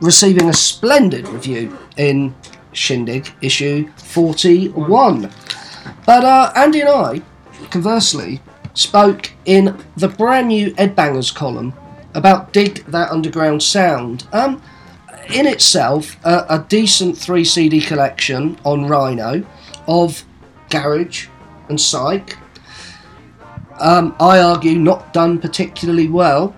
receiving 0.00 0.48
a 0.48 0.54
splendid 0.54 1.28
review 1.28 1.78
in 1.96 2.34
Shindig 2.72 3.32
issue 3.40 3.88
41. 3.96 5.30
But 6.04 6.24
uh, 6.24 6.52
Andy 6.54 6.80
and 6.80 6.90
I, 6.90 7.22
conversely, 7.70 8.42
spoke 8.74 9.32
in 9.44 9.78
the 9.96 10.08
brand 10.08 10.48
new 10.48 10.74
Ed 10.76 10.94
Bangers 10.94 11.30
column 11.30 11.72
about 12.18 12.52
Dig 12.52 12.84
That 12.86 13.10
Underground 13.10 13.62
Sound. 13.62 14.26
Um, 14.32 14.60
in 15.32 15.46
itself, 15.46 16.16
a, 16.24 16.64
decent 16.68 17.16
three 17.16 17.44
CD 17.44 17.80
collection 17.80 18.58
on 18.64 18.86
Rhino 18.86 19.44
of 19.86 20.24
garage 20.68 21.28
and 21.68 21.80
psych. 21.80 22.36
Um, 23.78 24.16
I 24.18 24.40
argue 24.40 24.76
not 24.76 25.12
done 25.12 25.38
particularly 25.38 26.08
well. 26.08 26.56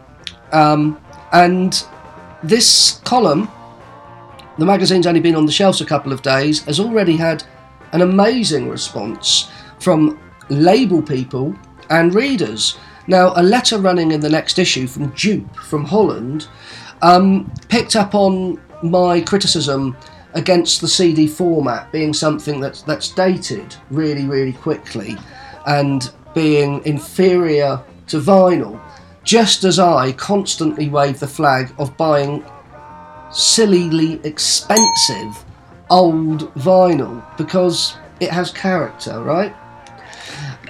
Um, 0.53 0.99
and 1.33 1.85
this 2.43 3.01
column, 3.05 3.51
the 4.57 4.65
magazine's 4.65 5.07
only 5.07 5.21
been 5.21 5.37
on 5.37 5.45
the 5.45 5.53
shelves 5.53 5.83
a 5.83 5.87
couple 5.87 6.13
of 6.13 6.23
days, 6.23 6.65
has 6.65 6.81
already 6.81 7.17
had 7.17 7.45
an 7.93 8.01
amazing 8.01 8.69
response 8.71 9.51
from 9.79 10.19
label 10.49 11.03
people 11.03 11.55
and 11.91 12.15
readers. 12.15 12.79
Now, 13.11 13.33
a 13.35 13.43
letter 13.43 13.79
running 13.79 14.13
in 14.13 14.21
the 14.21 14.29
next 14.29 14.57
issue 14.57 14.87
from 14.87 15.09
Dupe 15.17 15.57
from 15.57 15.85
Holland 15.85 16.47
um, 17.03 17.53
picked 17.69 17.97
up 17.97 18.15
on 18.15 18.61
my 18.85 19.21
criticism 19.21 19.97
against 20.35 20.81
the 20.81 20.87
CD 20.87 21.27
format 21.27 21.91
being 21.91 22.15
something 22.15 22.61
that's 22.61 22.83
that's 22.83 23.09
dated 23.09 23.75
really, 23.91 24.27
really 24.27 24.53
quickly 24.53 25.17
and 25.67 26.13
being 26.37 26.87
inferior 26.87 27.83
to 28.07 28.21
vinyl. 28.21 28.81
Just 29.25 29.65
as 29.65 29.81
I 29.81 30.13
constantly 30.13 30.89
wave 30.89 31.19
the 31.19 31.27
flag 31.27 31.75
of 31.81 31.97
buying 31.97 32.45
sillily 33.33 34.21
expensive 34.23 35.45
old 35.91 36.55
vinyl 36.55 37.25
because 37.37 37.97
it 38.21 38.31
has 38.31 38.53
character, 38.53 39.21
right? 39.21 39.53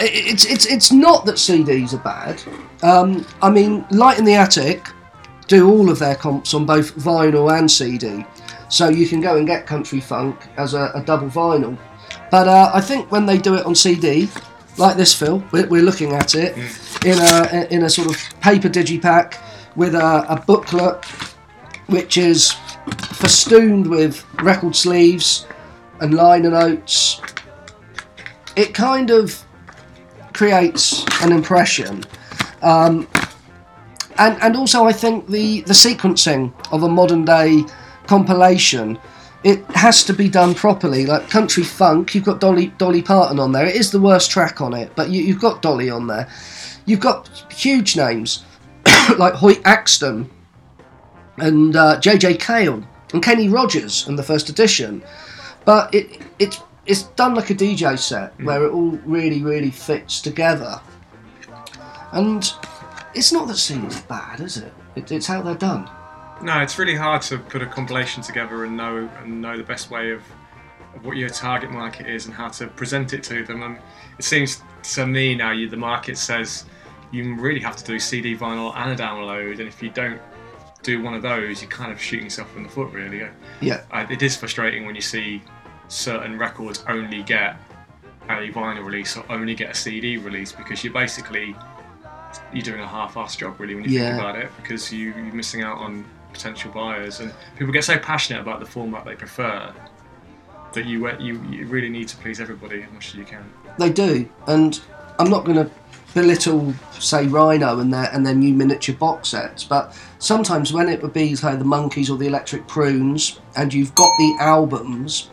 It's 0.01 0.45
it's 0.47 0.67
it's 0.67 0.93
not 0.93 1.27
that 1.27 1.37
CDs 1.37 1.93
are 1.95 1.99
bad. 1.99 2.43
Um, 2.83 3.27
I 3.43 3.51
mean, 3.51 3.87
Light 3.91 4.19
in 4.19 4.25
the 4.25 4.35
Attic 4.35 4.89
do 5.47 5.69
all 5.69 5.91
of 5.91 5.99
their 5.99 6.15
comps 6.15 6.55
on 6.55 6.65
both 6.65 6.95
vinyl 6.97 7.57
and 7.59 7.71
CD, 7.71 8.25
so 8.69 8.89
you 8.89 9.07
can 9.07 9.21
go 9.21 9.37
and 9.37 9.47
get 9.47 9.67
Country 9.67 10.01
Funk 10.01 10.39
as 10.57 10.75
a, 10.75 10.91
a 10.95 11.03
double 11.03 11.29
vinyl. 11.29 11.77
But 12.31 12.49
uh, 12.49 12.71
I 12.73 12.81
think 12.81 13.11
when 13.11 13.27
they 13.27 13.37
do 13.37 13.57
it 13.57 13.67
on 13.67 13.75
CD, 13.75 14.29
like 14.79 14.97
this, 14.97 15.13
Phil, 15.15 15.43
we're, 15.53 15.67
we're 15.67 15.83
looking 15.83 16.13
at 16.13 16.35
it. 16.35 16.57
in 17.05 17.19
a 17.19 17.67
in 17.71 17.85
a 17.85 17.91
sort 17.91 18.09
of 18.09 18.41
paper 18.41 18.69
digipack 18.69 19.39
with 19.77 19.95
a, 19.95 20.27
a 20.33 20.41
booklet 20.47 21.05
which 21.87 22.19
is 22.19 22.53
festooned 23.15 23.87
with 23.87 24.25
record 24.43 24.77
sleeves 24.77 25.47
and 26.01 26.15
liner 26.15 26.51
notes. 26.51 27.21
It 28.57 28.75
kind 28.75 29.11
of 29.11 29.45
creates 30.33 31.05
an 31.23 31.33
impression. 31.33 32.05
Um, 32.63 33.09
and, 34.19 34.41
and 34.43 34.57
also, 34.57 34.85
I 34.85 34.93
think 34.93 35.29
the, 35.29 35.63
the 35.63 35.73
sequencing 35.73 36.53
of 36.73 36.83
a 36.83 36.89
modern 36.89 37.25
day 37.25 37.63
compilation 38.07 38.99
it 39.43 39.65
has 39.71 40.05
to 40.05 40.13
be 40.13 40.29
done 40.29 40.55
properly. 40.55 41.07
Like 41.07 41.31
country 41.31 41.63
funk, 41.63 42.15
you've 42.15 42.25
got 42.25 42.41
Dolly 42.41 42.69
Dolly 42.79 43.03
Parton 43.03 43.39
on 43.39 43.53
there. 43.53 43.67
It 43.67 43.77
is 43.77 43.91
the 43.91 44.01
worst 44.01 44.31
track 44.31 44.61
on 44.61 44.75
it, 44.75 44.93
but 44.95 45.11
you, 45.11 45.23
you've 45.23 45.41
got 45.41 45.63
Dolly 45.63 45.89
on 45.91 46.07
there. 46.07 46.29
You've 46.85 47.01
got 47.01 47.29
huge 47.53 47.97
names 47.97 48.45
like 49.19 49.35
Hoyt 49.35 49.61
Axton 49.65 50.31
and 51.39 51.75
uh, 51.75 51.99
JJ 52.01 52.41
Cale 52.41 52.83
and 53.13 53.23
Kenny 53.23 53.49
Rogers 53.49 54.07
and 54.07 54.19
the 54.19 54.23
first 54.23 54.49
edition. 54.49 55.03
But 55.65 55.95
it 55.95 56.21
it's 56.39 56.61
it's 56.91 57.05
done 57.05 57.37
like 57.37 57.51
a 57.51 57.55
DJ 57.55 57.97
set 57.97 58.33
where 58.43 58.65
it 58.65 58.73
all 58.73 58.91
really 59.05 59.43
really 59.45 59.71
fits 59.71 60.21
together. 60.21 60.81
And 62.13 62.53
it's 63.15 63.33
not 63.33 63.47
that 63.47 63.59
CD's 63.59 64.01
bad, 64.03 64.41
is 64.41 64.57
it? 64.57 64.73
it 64.97 65.13
it's 65.13 65.27
how 65.27 65.41
they're 65.41 65.55
done. 65.55 65.89
No, 66.43 66.59
it's 66.61 66.81
really 66.81 66.97
hard 66.97 67.23
to 67.23 67.39
put 67.39 67.63
a 67.63 67.67
compilation 67.67 68.25
together 68.25 68.65
and 68.65 68.77
know 68.77 69.09
and 69.23 69.41
know 69.41 69.57
the 69.57 69.63
best 69.63 69.93
way 69.93 70.11
of, 70.11 70.23
of 70.97 71.05
what 71.05 71.17
your 71.17 71.29
target 71.29 71.71
market 71.71 72.09
is 72.09 72.27
and 72.27 72.35
how 72.35 72.49
to 72.49 72.67
present 72.67 73.13
it 73.13 73.23
to 73.25 73.45
them. 73.45 73.63
And 73.63 73.79
it 74.19 74.25
seems 74.25 74.61
to 74.95 75.07
me 75.07 75.37
now 75.37 75.53
you, 75.53 75.69
the 75.69 75.77
market 75.77 76.19
says 76.19 76.65
you 77.13 77.37
really 77.37 77.61
have 77.61 77.77
to 77.77 77.85
do 77.85 78.01
CD, 78.01 78.37
vinyl, 78.37 78.75
and 78.75 78.99
a 78.99 79.01
download. 79.01 79.61
And 79.61 79.69
if 79.69 79.81
you 79.81 79.91
don't 79.91 80.21
do 80.83 81.01
one 81.01 81.15
of 81.15 81.23
those, 81.23 81.63
you're 81.63 81.71
kind 81.71 81.93
of 81.93 82.01
shooting 82.01 82.27
yourself 82.27 82.57
in 82.57 82.65
the 82.65 82.69
foot, 82.69 82.91
really. 82.93 83.29
Yeah. 83.61 83.85
Uh, 83.93 84.07
it 84.11 84.23
is 84.23 84.35
frustrating 84.35 84.87
when 84.87 84.97
you 84.97 85.03
see 85.03 85.41
certain 85.91 86.39
records 86.39 86.83
only 86.89 87.23
get 87.23 87.57
a 88.29 88.49
vinyl 88.53 88.85
release 88.85 89.17
or 89.17 89.25
only 89.29 89.55
get 89.55 89.71
a 89.71 89.75
CD 89.75 90.17
release 90.17 90.53
because 90.53 90.83
you're 90.85 90.93
basically 90.93 91.55
you're 92.53 92.63
doing 92.63 92.81
a 92.81 92.87
half-assed 92.87 93.39
job 93.39 93.59
really 93.59 93.75
when 93.75 93.85
you 93.85 93.91
Yeah. 93.91 94.11
think 94.11 94.21
about 94.21 94.37
it 94.37 94.51
because 94.63 94.93
you, 94.93 95.09
you're 95.17 95.35
missing 95.35 95.63
out 95.63 95.79
on 95.79 96.05
potential 96.33 96.71
buyers 96.71 97.19
and 97.19 97.33
people 97.59 97.73
get 97.73 97.83
so 97.83 97.99
passionate 97.99 98.41
about 98.41 98.61
the 98.61 98.67
format 98.67 99.05
they 99.05 99.17
prefer 99.17 99.73
that 100.75 100.87
you 100.87 101.09
uh, 101.09 101.17
you, 101.19 101.43
you 101.51 101.67
really 101.67 101.89
need 101.89 102.07
to 102.07 102.17
please 102.19 102.41
everybody 102.41 102.83
as 102.83 102.93
much 102.93 103.09
as 103.09 103.15
you 103.17 103.25
can. 103.25 103.45
They 103.79 103.91
do, 103.91 104.29
and 104.47 104.81
I'm 105.19 105.29
not 105.29 105.45
going 105.45 105.57
to 105.57 105.69
belittle, 106.15 106.73
say, 106.93 107.27
Rhino 107.27 107.81
and 107.81 107.93
their 107.93 108.09
and 108.13 108.25
their 108.25 108.37
new 108.37 108.55
miniature 108.55 108.95
box 108.95 109.31
sets, 109.31 109.65
but 109.65 109.97
sometimes 110.21 110.73
when 110.73 110.89
it 110.89 111.03
would 111.03 111.13
be, 111.13 111.35
say, 111.35 111.57
the 111.57 111.65
Monkees 111.65 112.09
or 112.09 112.17
the 112.17 112.29
Electric 112.29 112.69
Prunes, 112.69 113.41
and 113.57 113.75
you've 113.75 113.93
got 113.97 114.11
the 114.19 114.37
albums 114.39 115.31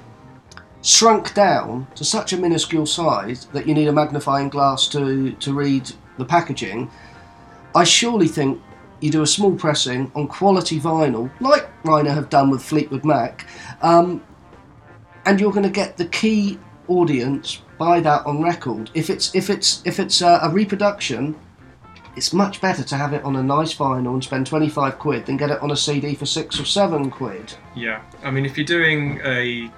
shrunk 0.88 1.34
down 1.34 1.86
to 1.96 2.06
such 2.06 2.32
a 2.32 2.38
minuscule 2.38 2.86
size 2.86 3.46
that 3.48 3.68
you 3.68 3.74
need 3.74 3.90
a 3.90 3.92
magnifying 3.92 4.48
glass 4.48 4.88
to 4.88 5.34
to 5.34 5.54
read 5.54 5.92
the 6.18 6.24
packaging, 6.24 6.90
I 7.76 7.84
surely 7.84 8.28
think 8.28 8.62
you 9.02 9.12
do 9.12 9.22
a 9.22 9.28
small 9.28 9.54
pressing 9.54 10.10
on 10.16 10.28
quality 10.28 10.80
vinyl, 10.80 11.30
like 11.42 11.70
Rhino 11.84 12.12
have 12.12 12.30
done 12.30 12.50
with 12.50 12.64
Fleetwood 12.64 13.04
Mac, 13.04 13.46
um, 13.82 14.24
and 15.26 15.42
you're 15.42 15.52
going 15.52 15.64
to 15.64 15.70
get 15.70 15.98
the 15.98 16.06
key 16.06 16.58
audience 16.88 17.62
buy 17.78 18.00
that 18.00 18.26
on 18.26 18.42
record. 18.42 18.90
If 18.94 19.10
it's 19.10 19.36
if 19.36 19.50
it's 19.50 19.82
if 19.86 20.00
it's 20.00 20.22
a, 20.22 20.40
a 20.42 20.50
reproduction, 20.50 21.38
it's 22.16 22.32
much 22.32 22.62
better 22.62 22.84
to 22.84 22.96
have 22.96 23.12
it 23.12 23.26
on 23.26 23.36
a 23.36 23.44
nice 23.44 23.76
vinyl 23.76 24.14
and 24.14 24.24
spend 24.24 24.48
25 24.48 24.98
quid 24.98 25.26
than 25.26 25.36
get 25.36 25.52
it 25.52 25.62
on 25.62 25.72
a 25.72 25.76
CD 25.76 26.16
for 26.16 26.26
six 26.26 26.62
or 26.62 26.66
seven 26.66 27.12
quid. 27.12 27.54
Yeah, 27.76 28.02
I 28.24 28.32
mean, 28.32 28.46
if 28.46 28.58
you're 28.58 28.66
doing 28.66 29.20
a 29.26 29.70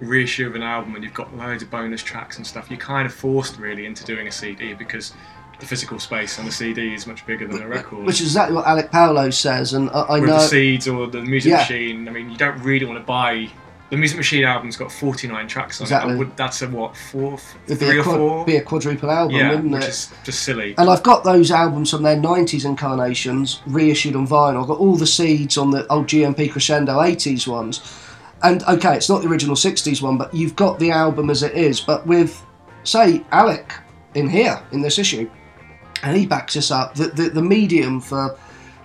reissue 0.00 0.46
of 0.46 0.54
an 0.54 0.62
album 0.62 0.94
and 0.94 1.04
you've 1.04 1.14
got 1.14 1.34
loads 1.36 1.62
of 1.62 1.70
bonus 1.70 2.02
tracks 2.02 2.36
and 2.36 2.46
stuff, 2.46 2.70
you're 2.70 2.78
kind 2.78 3.06
of 3.06 3.14
forced 3.14 3.58
really 3.58 3.86
into 3.86 4.04
doing 4.04 4.26
a 4.28 4.32
CD 4.32 4.72
because 4.74 5.12
the 5.58 5.66
physical 5.66 5.98
space 5.98 6.38
on 6.38 6.46
the 6.46 6.52
CD 6.52 6.94
is 6.94 7.06
much 7.06 7.26
bigger 7.26 7.46
than 7.46 7.62
a 7.62 7.68
record. 7.68 8.06
Which 8.06 8.20
is 8.20 8.28
exactly 8.28 8.56
what 8.56 8.66
Alec 8.66 8.90
Palao 8.90 9.32
says, 9.32 9.74
and 9.74 9.90
I, 9.90 10.00
I 10.00 10.20
With 10.20 10.30
know. 10.30 10.36
the 10.36 10.40
seeds 10.46 10.88
or 10.88 11.06
the 11.06 11.20
music 11.20 11.50
Yeah. 11.50 11.56
machine, 11.58 12.08
I 12.08 12.12
mean, 12.12 12.30
you 12.30 12.36
don't 12.38 12.58
really 12.62 12.86
want 12.86 12.98
to 12.98 13.04
buy. 13.04 13.50
The 13.90 13.96
music 13.96 14.16
machine 14.18 14.44
album's 14.44 14.76
got 14.76 14.90
49 14.92 15.48
tracks 15.48 15.80
on 15.80 15.84
Exactly. 15.84 16.14
it. 16.14 16.16
Would, 16.18 16.36
that's 16.36 16.62
a 16.62 16.68
what, 16.68 16.96
four, 16.96 17.38
It'd 17.66 17.78
three 17.80 17.98
or 17.98 18.02
quad- 18.04 18.16
four? 18.16 18.44
be 18.46 18.56
a 18.56 18.62
quadruple 18.62 19.10
album, 19.10 19.36
yeah, 19.36 19.50
wouldn't 19.50 19.72
which 19.72 19.82
it? 19.82 19.88
is 19.88 20.12
just 20.24 20.44
silly. 20.44 20.74
And 20.78 20.88
I've 20.88 21.02
got 21.02 21.24
those 21.24 21.50
albums 21.50 21.90
from 21.90 22.04
their 22.04 22.16
90s 22.16 22.64
incarnations 22.64 23.60
reissued 23.66 24.14
on 24.16 24.26
vinyl. 24.28 24.62
I've 24.62 24.68
got 24.68 24.78
all 24.78 24.96
the 24.96 25.06
seeds 25.08 25.58
on 25.58 25.72
the 25.72 25.86
old 25.92 26.06
GNP 26.06 26.52
Crescendo 26.52 27.00
80s 27.00 27.46
ones. 27.48 27.80
And 28.42 28.62
okay, 28.64 28.96
it's 28.96 29.08
not 29.08 29.22
the 29.22 29.28
original 29.28 29.56
60s 29.56 30.00
one, 30.00 30.16
but 30.16 30.32
you've 30.32 30.56
got 30.56 30.78
the 30.78 30.90
album 30.90 31.30
as 31.30 31.42
it 31.42 31.54
is. 31.54 31.80
But 31.80 32.06
with, 32.06 32.42
say, 32.84 33.24
Alec 33.32 33.72
in 34.14 34.28
here, 34.28 34.62
in 34.72 34.80
this 34.80 34.98
issue, 34.98 35.30
and 36.02 36.16
he 36.16 36.26
backs 36.26 36.56
us 36.56 36.70
up, 36.70 36.94
the, 36.94 37.08
the, 37.08 37.30
the 37.30 37.42
medium 37.42 38.00
for 38.00 38.38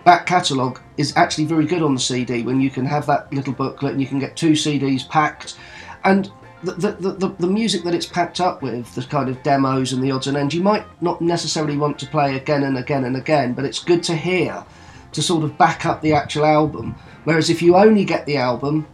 back 0.04 0.26
catalogue 0.26 0.80
is 0.98 1.16
actually 1.16 1.46
very 1.46 1.66
good 1.66 1.82
on 1.82 1.94
the 1.94 2.00
CD 2.00 2.44
when 2.44 2.60
you 2.60 2.70
can 2.70 2.86
have 2.86 3.06
that 3.08 3.32
little 3.34 3.54
booklet 3.54 3.94
and 3.94 4.02
you 4.02 4.08
can 4.08 4.20
get 4.20 4.36
two 4.36 4.52
CDs 4.52 5.08
packed. 5.08 5.58
And 6.04 6.32
the, 6.64 6.74
the, 6.74 6.92
the, 6.92 7.12
the, 7.14 7.28
the 7.40 7.48
music 7.48 7.84
that 7.84 7.96
it's 7.96 8.06
packed 8.06 8.42
up 8.42 8.62
with, 8.62 8.94
the 8.96 9.04
kind 9.04 9.30
of 9.30 9.42
demos 9.44 9.94
and 9.94 10.04
the 10.04 10.12
odds 10.12 10.28
and 10.28 10.38
ends, 10.38 10.54
you 10.54 10.62
might 10.62 10.86
not 11.02 11.22
necessarily 11.22 11.78
want 11.78 11.98
to 12.00 12.08
play 12.08 12.36
again 12.36 12.64
and 12.64 12.78
again 12.78 13.06
and 13.06 13.18
again, 13.18 13.54
but 13.54 13.66
it's 13.66 13.84
good 13.84 14.04
to 14.04 14.16
hear 14.16 14.64
to 15.12 15.22
sort 15.22 15.44
of 15.44 15.58
back 15.58 15.86
up 15.86 16.02
the 16.02 16.14
actual 16.14 16.46
album. 16.46 16.96
Whereas 17.24 17.50
if 17.50 17.62
you 17.62 17.76
only 17.76 18.04
get 18.04 18.26
the 18.26 18.38
album, 18.38 18.86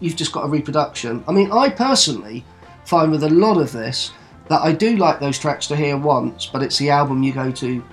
you've 0.00 0.16
just 0.16 0.32
got 0.32 0.44
a 0.44 0.48
reproduction. 0.48 1.24
I 1.26 1.32
mean, 1.32 1.50
I 1.52 1.68
personally 1.68 2.44
find 2.84 3.10
with 3.10 3.24
a 3.24 3.30
lot 3.30 3.58
of 3.58 3.72
this 3.72 4.12
that 4.48 4.60
I 4.60 4.72
do 4.72 4.96
like 4.96 5.20
those 5.20 5.38
tracks 5.38 5.66
to 5.68 5.76
hear 5.76 5.96
once, 5.96 6.46
but 6.46 6.62
it's 6.62 6.78
the 6.78 6.90
album 6.90 7.22
you 7.22 7.32
go 7.32 7.50
to, 7.52 7.84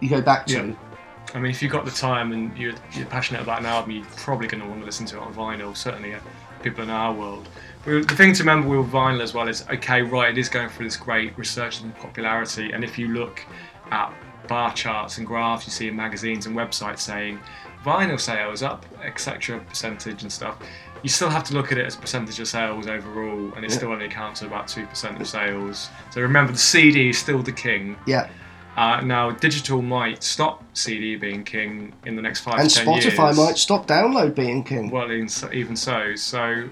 you 0.00 0.08
go 0.08 0.20
back 0.20 0.46
to. 0.46 0.68
Yeah. 0.68 0.74
I 1.34 1.38
mean, 1.38 1.50
if 1.50 1.62
you've 1.62 1.72
got 1.72 1.84
the 1.84 1.90
time 1.90 2.32
and 2.32 2.56
you're, 2.58 2.74
you're 2.92 3.06
passionate 3.06 3.40
about 3.40 3.60
an 3.60 3.66
album, 3.66 3.92
you're 3.92 4.04
probably 4.16 4.48
going 4.48 4.62
to 4.62 4.68
want 4.68 4.80
to 4.80 4.86
listen 4.86 5.06
to 5.06 5.16
it 5.16 5.20
on 5.20 5.32
vinyl. 5.32 5.74
Certainly, 5.74 6.14
uh, 6.14 6.20
people 6.62 6.84
in 6.84 6.90
our 6.90 7.12
world. 7.12 7.48
But 7.84 8.08
the 8.08 8.14
thing 8.14 8.32
to 8.34 8.42
remember 8.42 8.80
with 8.80 8.90
vinyl 8.90 9.22
as 9.22 9.34
well 9.34 9.48
is, 9.48 9.64
okay, 9.68 10.02
right, 10.02 10.30
it 10.30 10.38
is 10.38 10.48
going 10.48 10.68
through 10.68 10.86
this 10.86 10.96
great 10.96 11.36
resurgence 11.38 11.82
in 11.82 11.92
popularity, 11.92 12.72
and 12.72 12.84
if 12.84 12.98
you 12.98 13.08
look 13.08 13.44
at 13.90 14.12
bar 14.48 14.72
charts 14.74 15.18
and 15.18 15.26
graphs 15.26 15.66
you 15.66 15.72
see 15.72 15.88
in 15.88 15.94
magazines 15.94 16.46
and 16.46 16.56
websites 16.56 16.98
saying 16.98 17.38
vinyl 17.84 18.20
sales 18.20 18.62
up, 18.62 18.84
etc., 19.02 19.60
percentage 19.60 20.22
and 20.22 20.32
stuff. 20.32 20.58
You 21.02 21.08
still 21.08 21.30
have 21.30 21.42
to 21.44 21.54
look 21.54 21.72
at 21.72 21.78
it 21.78 21.84
as 21.86 21.96
percentage 21.96 22.38
of 22.38 22.46
sales 22.48 22.86
overall, 22.86 23.52
and 23.56 23.64
it 23.64 23.70
Yeah. 23.70 23.76
still 23.76 23.92
only 23.92 24.06
accounts 24.06 24.40
for 24.40 24.46
about 24.46 24.68
two 24.68 24.86
percent 24.86 25.20
of 25.20 25.26
sales. 25.26 25.88
So 26.10 26.20
remember, 26.20 26.52
the 26.52 26.58
CD 26.58 27.08
is 27.10 27.18
still 27.18 27.42
the 27.42 27.52
king. 27.52 27.96
Yeah. 28.06 28.28
Uh, 28.76 29.00
now, 29.02 29.30
digital 29.32 29.82
might 29.82 30.22
stop 30.22 30.64
CD 30.72 31.16
being 31.16 31.44
king 31.44 31.92
in 32.06 32.16
the 32.16 32.22
next 32.22 32.40
five 32.40 32.60
And 32.60 32.70
to 32.70 32.76
ten 32.76 32.86
Spotify 32.86 33.26
years. 33.26 33.36
might 33.36 33.58
stop 33.58 33.86
download 33.86 34.34
being 34.34 34.64
king. 34.64 34.90
Well, 34.90 35.10
even 35.12 35.76
so, 35.76 36.14
so 36.14 36.68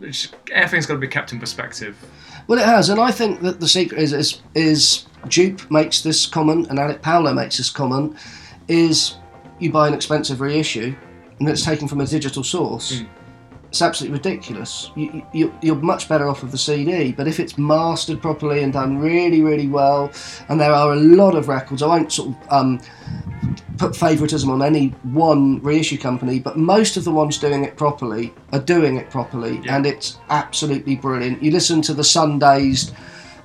it's, 0.00 0.28
everything's 0.50 0.86
got 0.86 0.94
to 0.94 1.00
be 1.00 1.06
kept 1.06 1.32
in 1.32 1.38
perspective. 1.38 1.96
Well, 2.48 2.58
it 2.58 2.64
has, 2.64 2.88
and 2.88 2.98
I 3.00 3.12
think 3.12 3.42
that 3.42 3.60
the 3.60 3.68
secret 3.68 4.00
is 4.00 4.12
is, 4.12 4.40
is 4.54 5.04
Dupe 5.28 5.70
makes 5.70 6.00
this 6.00 6.26
comment, 6.26 6.66
and 6.68 6.78
Alec 6.80 7.00
Palao 7.02 7.34
makes 7.34 7.58
this 7.58 7.70
comment, 7.70 8.16
is 8.66 9.16
you 9.60 9.70
buy 9.70 9.86
an 9.86 9.94
expensive 9.94 10.40
reissue, 10.40 10.94
and 11.38 11.48
it's 11.48 11.64
taken 11.64 11.86
from 11.86 12.00
a 12.00 12.06
digital 12.06 12.42
source. 12.42 13.02
It's 13.70 13.82
absolutely 13.82 14.18
ridiculous. 14.18 14.90
You, 14.96 15.24
you, 15.32 15.54
you're 15.62 15.76
much 15.76 16.08
better 16.08 16.28
off 16.28 16.42
with 16.42 16.50
the 16.50 16.58
CD, 16.58 17.12
but 17.12 17.28
if 17.28 17.38
it's 17.38 17.56
mastered 17.56 18.20
properly 18.20 18.64
and 18.64 18.72
done 18.72 18.98
really, 18.98 19.42
really 19.42 19.68
well, 19.68 20.10
and 20.48 20.60
there 20.60 20.72
are 20.72 20.92
a 20.92 20.96
lot 20.96 21.36
of 21.36 21.46
records, 21.46 21.80
I 21.80 21.86
won't 21.86 22.10
sort 22.12 22.30
of 22.30 22.52
um, 22.52 22.80
put 23.78 23.94
favouritism 23.94 24.50
on 24.50 24.60
any 24.60 24.88
one 25.04 25.62
reissue 25.62 25.98
company, 25.98 26.40
but 26.40 26.56
most 26.58 26.96
of 26.96 27.04
the 27.04 27.12
ones 27.12 27.38
doing 27.38 27.62
it 27.64 27.76
properly 27.76 28.34
are 28.52 28.58
doing 28.58 28.96
it 28.96 29.08
properly, 29.08 29.60
and 29.68 29.86
it's 29.86 30.18
absolutely 30.30 30.96
brilliant. 30.96 31.40
You 31.40 31.52
listen 31.52 31.80
to 31.82 31.94
the 31.94 32.02
Sundazed. 32.02 32.92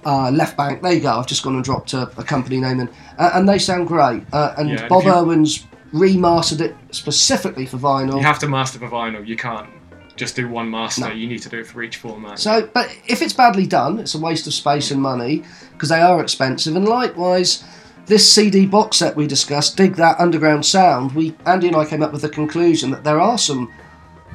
Uh, 0.07 0.30
left 0.30 0.56
bank, 0.56 0.84
there 0.84 0.93
you 0.93 0.99
go. 0.99 1.10
I've 1.18 1.26
just 1.26 1.41
gone 1.43 1.56
and 1.56 1.64
dropped 1.64 1.93
a, 1.93 2.03
a 2.19 2.23
company 2.23 2.60
name 2.60 2.80
in, 2.80 2.89
uh, 3.18 3.31
and 3.34 3.49
they 3.49 3.57
sound 3.57 3.88
great. 3.88 4.23
Uh, 4.31 4.53
and 4.56 4.69
Yeah, 4.69 4.88
Bob 4.88 5.03
you- 5.03 5.11
Irwin's 5.11 5.65
remastered 5.93 6.61
it 6.61 6.76
specifically 6.91 7.65
for 7.65 7.77
vinyl. 7.77 8.18
You 8.18 8.22
have 8.22 8.38
to 8.39 8.47
master 8.47 8.77
for 8.77 8.88
vinyl. 8.88 9.26
You 9.26 9.35
can't 9.35 9.68
just 10.16 10.36
do 10.36 10.48
one 10.48 10.70
master. 10.70 11.02
No. 11.02 11.12
You 11.12 11.28
need 11.28 11.42
to 11.42 11.50
do 11.50 11.60
it 11.60 11.68
for 11.68 11.84
each 11.84 11.98
format. 11.98 12.40
So, 12.40 12.70
but 12.74 12.96
if 13.08 13.22
it's 13.22 13.34
badly 13.34 13.68
done, 13.68 14.00
it's 14.00 14.16
a 14.16 14.20
waste 14.20 14.48
of 14.48 14.54
space 14.54 14.92
and 14.92 15.02
money 15.02 15.44
because 15.74 15.90
they 15.90 16.02
are 16.02 16.22
expensive. 16.22 16.76
And 16.76 16.88
likewise, 16.88 17.64
this 18.06 18.32
CD 18.32 18.66
box 18.66 18.98
set 18.98 19.16
we 19.16 19.28
discussed, 19.28 19.78
Dig 19.78 19.96
That 19.96 20.20
Underground 20.20 20.66
Sound, 20.66 21.14
we 21.14 21.36
Andy 21.46 21.68
and 21.68 21.76
I 21.76 21.86
came 21.86 22.04
up 22.04 22.12
with 22.12 22.22
the 22.22 22.30
conclusion 22.30 22.92
that 22.92 23.04
there 23.04 23.20
are 23.20 23.38
some 23.38 23.74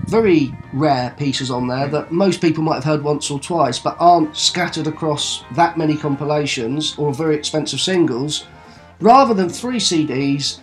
very 0.07 0.53
rare 0.73 1.15
pieces 1.19 1.51
on 1.51 1.69
there 1.69 1.87
that 1.89 2.11
most 2.11 2.41
people 2.41 2.63
might 2.63 2.77
have 2.77 2.85
heard 2.85 3.03
once 3.03 3.31
or 3.31 3.39
twice, 3.39 3.79
but 3.79 3.97
aren't 4.01 4.37
scattered 4.37 4.87
across 4.87 5.45
that 5.55 5.77
many 5.77 5.97
compilations 5.97 6.97
or 6.99 7.13
very 7.13 7.37
expensive 7.37 7.81
singles 7.81 8.47
rather 9.01 9.35
than 9.35 9.49
three 9.49 9.79
CDs 9.79 10.61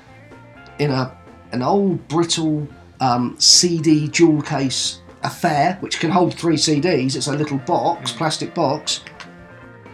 in 0.79 0.91
a 0.91 1.15
an 1.53 1.61
old 1.61 2.05
brittle 2.09 2.67
um, 2.99 3.35
CD 3.39 4.07
jewel 4.09 4.41
case 4.41 5.01
affair, 5.23 5.77
which 5.81 5.99
can 5.99 6.11
hold 6.11 6.33
three 6.33 6.55
CDs. 6.55 7.15
It's 7.15 7.27
a 7.27 7.33
little 7.35 7.57
box, 7.59 8.11
mm. 8.11 8.17
plastic 8.17 8.53
box. 8.53 9.01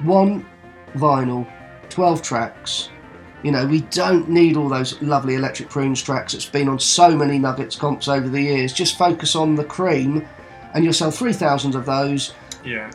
One 0.04 0.45
vinyl, 0.95 1.48
twelve 1.90 2.22
tracks. 2.22 2.90
You 3.44 3.52
know, 3.52 3.66
we 3.66 3.82
don't 3.82 4.30
need 4.30 4.56
all 4.56 4.70
those 4.70 5.02
lovely 5.02 5.36
electric 5.36 5.70
prunes 5.70 6.02
tracks 6.02 6.32
that's 6.32 6.45
been 6.45 6.70
on 6.70 6.80
so 6.80 7.14
many 7.16 7.38
Nuggets 7.38 7.76
comps 7.76 8.08
over 8.08 8.30
the 8.30 8.41
years. 8.41 8.72
Just 8.72 8.98
focus 8.98 9.36
on 9.36 9.56
the 9.56 9.66
cream, 9.66 10.26
and 10.74 10.84
you'll 10.84 10.94
sell 10.94 11.12
three 11.12 11.34
thousand 11.34 11.76
of 11.76 11.86
those. 11.86 12.34
Yeah, 12.64 12.90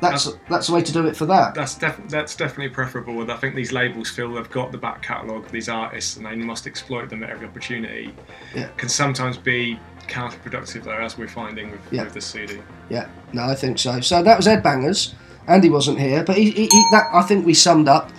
That's 0.00 0.28
that's 0.50 0.66
the 0.66 0.74
way 0.74 0.82
to 0.82 0.92
do 0.92 1.06
it 1.06 1.16
for 1.16 1.26
that. 1.26 1.54
that's 1.54 1.76
def- 1.76 2.08
that's 2.08 2.34
definitely 2.34 2.70
preferable. 2.70 3.22
And 3.22 3.30
I 3.30 3.36
think 3.36 3.54
these 3.54 3.70
labels 3.70 4.10
feel 4.10 4.32
they've 4.32 4.50
got 4.50 4.72
the 4.72 4.78
back 4.78 5.02
catalogue 5.02 5.46
of 5.46 5.52
these 5.52 5.68
artists, 5.68 6.16
and 6.16 6.26
they 6.26 6.34
must 6.34 6.66
exploit 6.66 7.08
them 7.08 7.22
at 7.22 7.30
every 7.30 7.46
opportunity. 7.46 8.12
Yeah. 8.54 8.68
Can 8.76 8.88
sometimes 8.88 9.36
be 9.36 9.78
counterproductive 10.08 10.84
though, 10.84 10.92
as 10.92 11.16
we're 11.18 11.28
finding 11.28 11.70
with, 11.70 11.80
Yeah. 11.90 12.04
with 12.04 12.14
the 12.14 12.20
CD. 12.20 12.60
Yeah, 12.88 13.08
no, 13.32 13.44
I 13.44 13.54
think 13.54 13.78
so. 13.78 14.00
So 14.00 14.22
that 14.22 14.36
was 14.36 14.46
Ed 14.46 14.62
Bangers. 14.62 15.14
Andy 15.46 15.68
wasn't 15.70 15.98
here, 16.00 16.24
but 16.24 16.36
he, 16.36 16.50
he, 16.50 16.66
he, 16.66 16.84
that 16.92 17.08
I 17.12 17.22
think 17.22 17.44
we 17.44 17.52
summed 17.54 17.88
up 17.88 18.10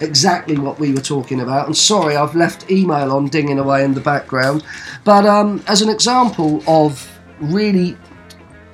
exactly 0.00 0.58
what 0.58 0.78
we 0.78 0.92
were 0.92 1.00
talking 1.00 1.40
about. 1.40 1.66
And 1.66 1.76
sorry, 1.76 2.16
I've 2.16 2.34
left 2.34 2.70
email 2.70 3.12
on 3.12 3.28
dinging 3.28 3.58
away 3.58 3.82
in 3.82 3.94
the 3.94 4.00
background. 4.00 4.62
But 5.04 5.24
um, 5.24 5.62
as 5.68 5.80
an 5.80 5.88
example 5.88 6.62
of 6.66 7.10
really 7.40 7.96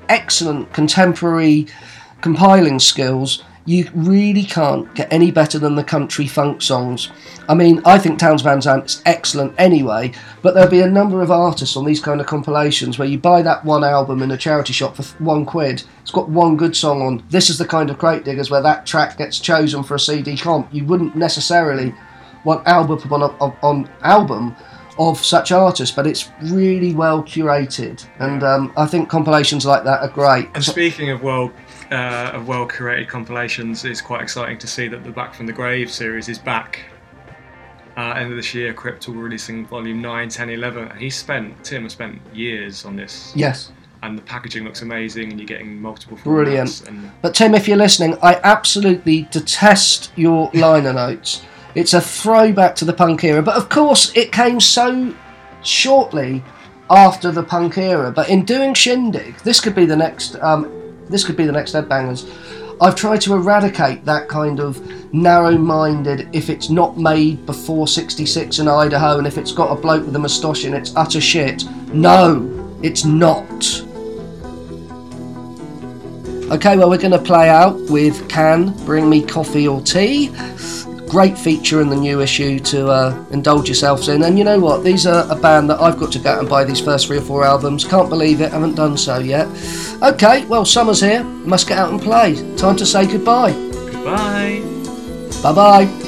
excellent 0.08 0.72
contemporary 0.72 1.68
compiling 2.22 2.78
skills, 2.80 3.44
you 3.64 3.88
really 3.94 4.42
can't 4.42 4.92
get 4.94 5.12
any 5.12 5.30
better 5.30 5.58
than 5.58 5.76
the 5.76 5.84
country 5.84 6.26
funk 6.26 6.62
songs. 6.62 7.10
I 7.48 7.54
mean, 7.54 7.80
I 7.84 7.98
think 7.98 8.18
Townes 8.18 8.42
Van 8.42 8.58
Zandt's 8.58 9.02
excellent 9.06 9.54
anyway, 9.58 10.12
but 10.42 10.54
there'll 10.54 10.70
be 10.70 10.80
a 10.80 10.90
number 10.90 11.22
of 11.22 11.30
artists 11.30 11.76
on 11.76 11.84
these 11.84 12.00
kind 12.00 12.20
of 12.20 12.26
compilations 12.26 12.98
where 12.98 13.08
you 13.08 13.18
buy 13.18 13.42
that 13.42 13.64
one 13.64 13.84
album 13.84 14.22
in 14.22 14.30
a 14.32 14.36
charity 14.36 14.72
shop 14.72 14.96
for 14.96 15.02
one 15.22 15.44
quid. 15.44 15.84
It's 16.00 16.10
got 16.10 16.28
one 16.28 16.56
good 16.56 16.76
song 16.76 17.02
on. 17.02 17.24
This 17.30 17.50
is 17.50 17.58
the 17.58 17.66
kind 17.66 17.90
of 17.90 17.98
crate 17.98 18.24
diggers 18.24 18.50
where 18.50 18.62
that 18.62 18.86
track 18.86 19.16
gets 19.18 19.38
chosen 19.38 19.82
for 19.82 19.94
a 19.94 20.00
CD 20.00 20.36
comp. 20.36 20.68
You 20.72 20.84
wouldn't 20.84 21.14
necessarily 21.14 21.94
want 22.44 22.66
album 22.66 22.98
upon, 22.98 23.22
on, 23.22 23.56
on 23.62 23.90
album 24.02 24.56
of 24.98 25.24
such 25.24 25.52
artists, 25.52 25.94
but 25.94 26.06
it's 26.06 26.30
really 26.42 26.94
well 26.94 27.22
curated, 27.22 28.06
and 28.18 28.42
um, 28.42 28.72
I 28.76 28.86
think 28.86 29.08
compilations 29.08 29.64
like 29.64 29.84
that 29.84 30.00
are 30.02 30.08
great. 30.08 30.48
And 30.54 30.62
speaking 30.62 31.10
of 31.10 31.22
well 31.22 31.50
uh, 31.92 32.30
of 32.32 32.48
well 32.48 32.66
curated 32.66 33.08
compilations, 33.08 33.84
it's 33.84 34.00
quite 34.00 34.22
exciting 34.22 34.58
to 34.58 34.66
see 34.66 34.88
that 34.88 35.04
the 35.04 35.10
Back 35.10 35.34
from 35.34 35.46
the 35.46 35.52
Grave 35.52 35.90
series 35.90 36.28
is 36.28 36.38
back. 36.38 36.80
Uh, 37.96 38.14
end 38.16 38.30
of 38.30 38.36
this 38.36 38.54
year, 38.54 38.72
Crypt 38.72 39.06
will 39.06 39.16
releasing 39.16 39.66
volume 39.66 40.00
9, 40.00 40.28
10, 40.30 40.48
11. 40.48 40.88
And 40.88 40.98
he 40.98 41.10
spent, 41.10 41.62
Tim 41.62 41.82
has 41.82 41.92
spent 41.92 42.18
years 42.32 42.86
on 42.86 42.96
this. 42.96 43.32
Yes. 43.36 43.70
And 44.02 44.16
the 44.16 44.22
packaging 44.22 44.64
looks 44.64 44.80
amazing, 44.80 45.30
and 45.30 45.38
you're 45.38 45.46
getting 45.46 45.80
multiple 45.80 46.16
formats. 46.16 46.24
Brilliant. 46.24 46.88
And 46.88 47.12
But 47.20 47.34
Tim, 47.34 47.54
if 47.54 47.68
you're 47.68 47.76
listening, 47.76 48.16
I 48.22 48.40
absolutely 48.42 49.28
detest 49.30 50.10
your 50.16 50.50
liner 50.54 50.94
notes. 50.94 51.42
It's 51.74 51.92
a 51.92 52.00
throwback 52.00 52.74
to 52.76 52.84
the 52.84 52.92
punk 52.92 53.22
era, 53.24 53.42
but 53.42 53.56
of 53.56 53.68
course 53.68 54.14
it 54.16 54.32
came 54.32 54.60
so 54.60 55.14
shortly 55.62 56.42
after 56.90 57.30
the 57.30 57.42
punk 57.42 57.78
era. 57.78 58.10
But 58.10 58.28
in 58.28 58.44
doing 58.44 58.74
Shindig, 58.74 59.36
this 59.38 59.60
could 59.60 59.74
be 59.74 59.86
the 59.86 59.96
next. 59.96 60.36
Um, 60.36 60.81
this 61.12 61.24
could 61.24 61.36
be 61.36 61.46
the 61.46 61.52
next 61.52 61.72
Headbangers. 61.72 62.28
I've 62.80 62.96
tried 62.96 63.20
to 63.22 63.34
eradicate 63.34 64.04
that 64.06 64.28
kind 64.28 64.58
of 64.58 64.80
narrow-minded. 65.14 66.30
If 66.32 66.50
it's 66.50 66.68
not 66.68 66.98
made 66.98 67.46
before 67.46 67.86
'66 67.86 68.58
in 68.58 68.66
Idaho, 68.66 69.18
and 69.18 69.26
if 69.26 69.38
it's 69.38 69.52
got 69.52 69.70
a 69.70 69.80
bloke 69.80 70.04
with 70.04 70.16
a 70.16 70.18
moustache 70.18 70.64
in, 70.64 70.74
it's 70.74 70.96
utter 70.96 71.20
shit. 71.20 71.64
No, 71.92 72.78
it's 72.82 73.04
not. 73.04 73.82
Okay, 76.50 76.76
well, 76.76 76.90
we're 76.90 76.98
going 76.98 77.12
to 77.12 77.18
play 77.18 77.48
out 77.48 77.78
with 77.88 78.28
Can 78.28 78.72
Bring 78.84 79.08
Me 79.08 79.22
Coffee 79.22 79.68
or 79.68 79.80
Tea. 79.80 80.30
Great 81.12 81.36
feature 81.36 81.82
in 81.82 81.90
the 81.90 81.96
new 81.96 82.22
issue 82.22 82.58
to 82.58 82.88
uh, 82.88 83.24
indulge 83.32 83.68
yourselves 83.68 84.08
in. 84.08 84.22
And 84.22 84.38
you 84.38 84.44
know 84.44 84.58
what? 84.58 84.82
These 84.82 85.06
are 85.06 85.30
a 85.30 85.36
band 85.36 85.68
that 85.68 85.78
I've 85.78 85.98
got 85.98 86.10
to 86.12 86.18
go 86.18 86.30
out 86.30 86.38
and 86.38 86.48
buy 86.48 86.64
these 86.64 86.80
first 86.80 87.06
three 87.06 87.18
or 87.18 87.20
four 87.20 87.44
albums. 87.44 87.84
Can't 87.84 88.08
believe 88.08 88.40
it, 88.40 88.50
haven't 88.50 88.76
done 88.76 88.96
so 88.96 89.18
yet. 89.18 89.46
Okay, 90.00 90.46
well, 90.46 90.64
summer's 90.64 91.02
here. 91.02 91.22
Must 91.22 91.68
get 91.68 91.76
out 91.76 91.90
and 91.92 92.00
play. 92.00 92.56
Time 92.56 92.76
to 92.76 92.86
say 92.86 93.06
goodbye. 93.06 93.52
goodbye. 93.52 94.62
Bye 95.42 95.52
bye. 95.52 96.01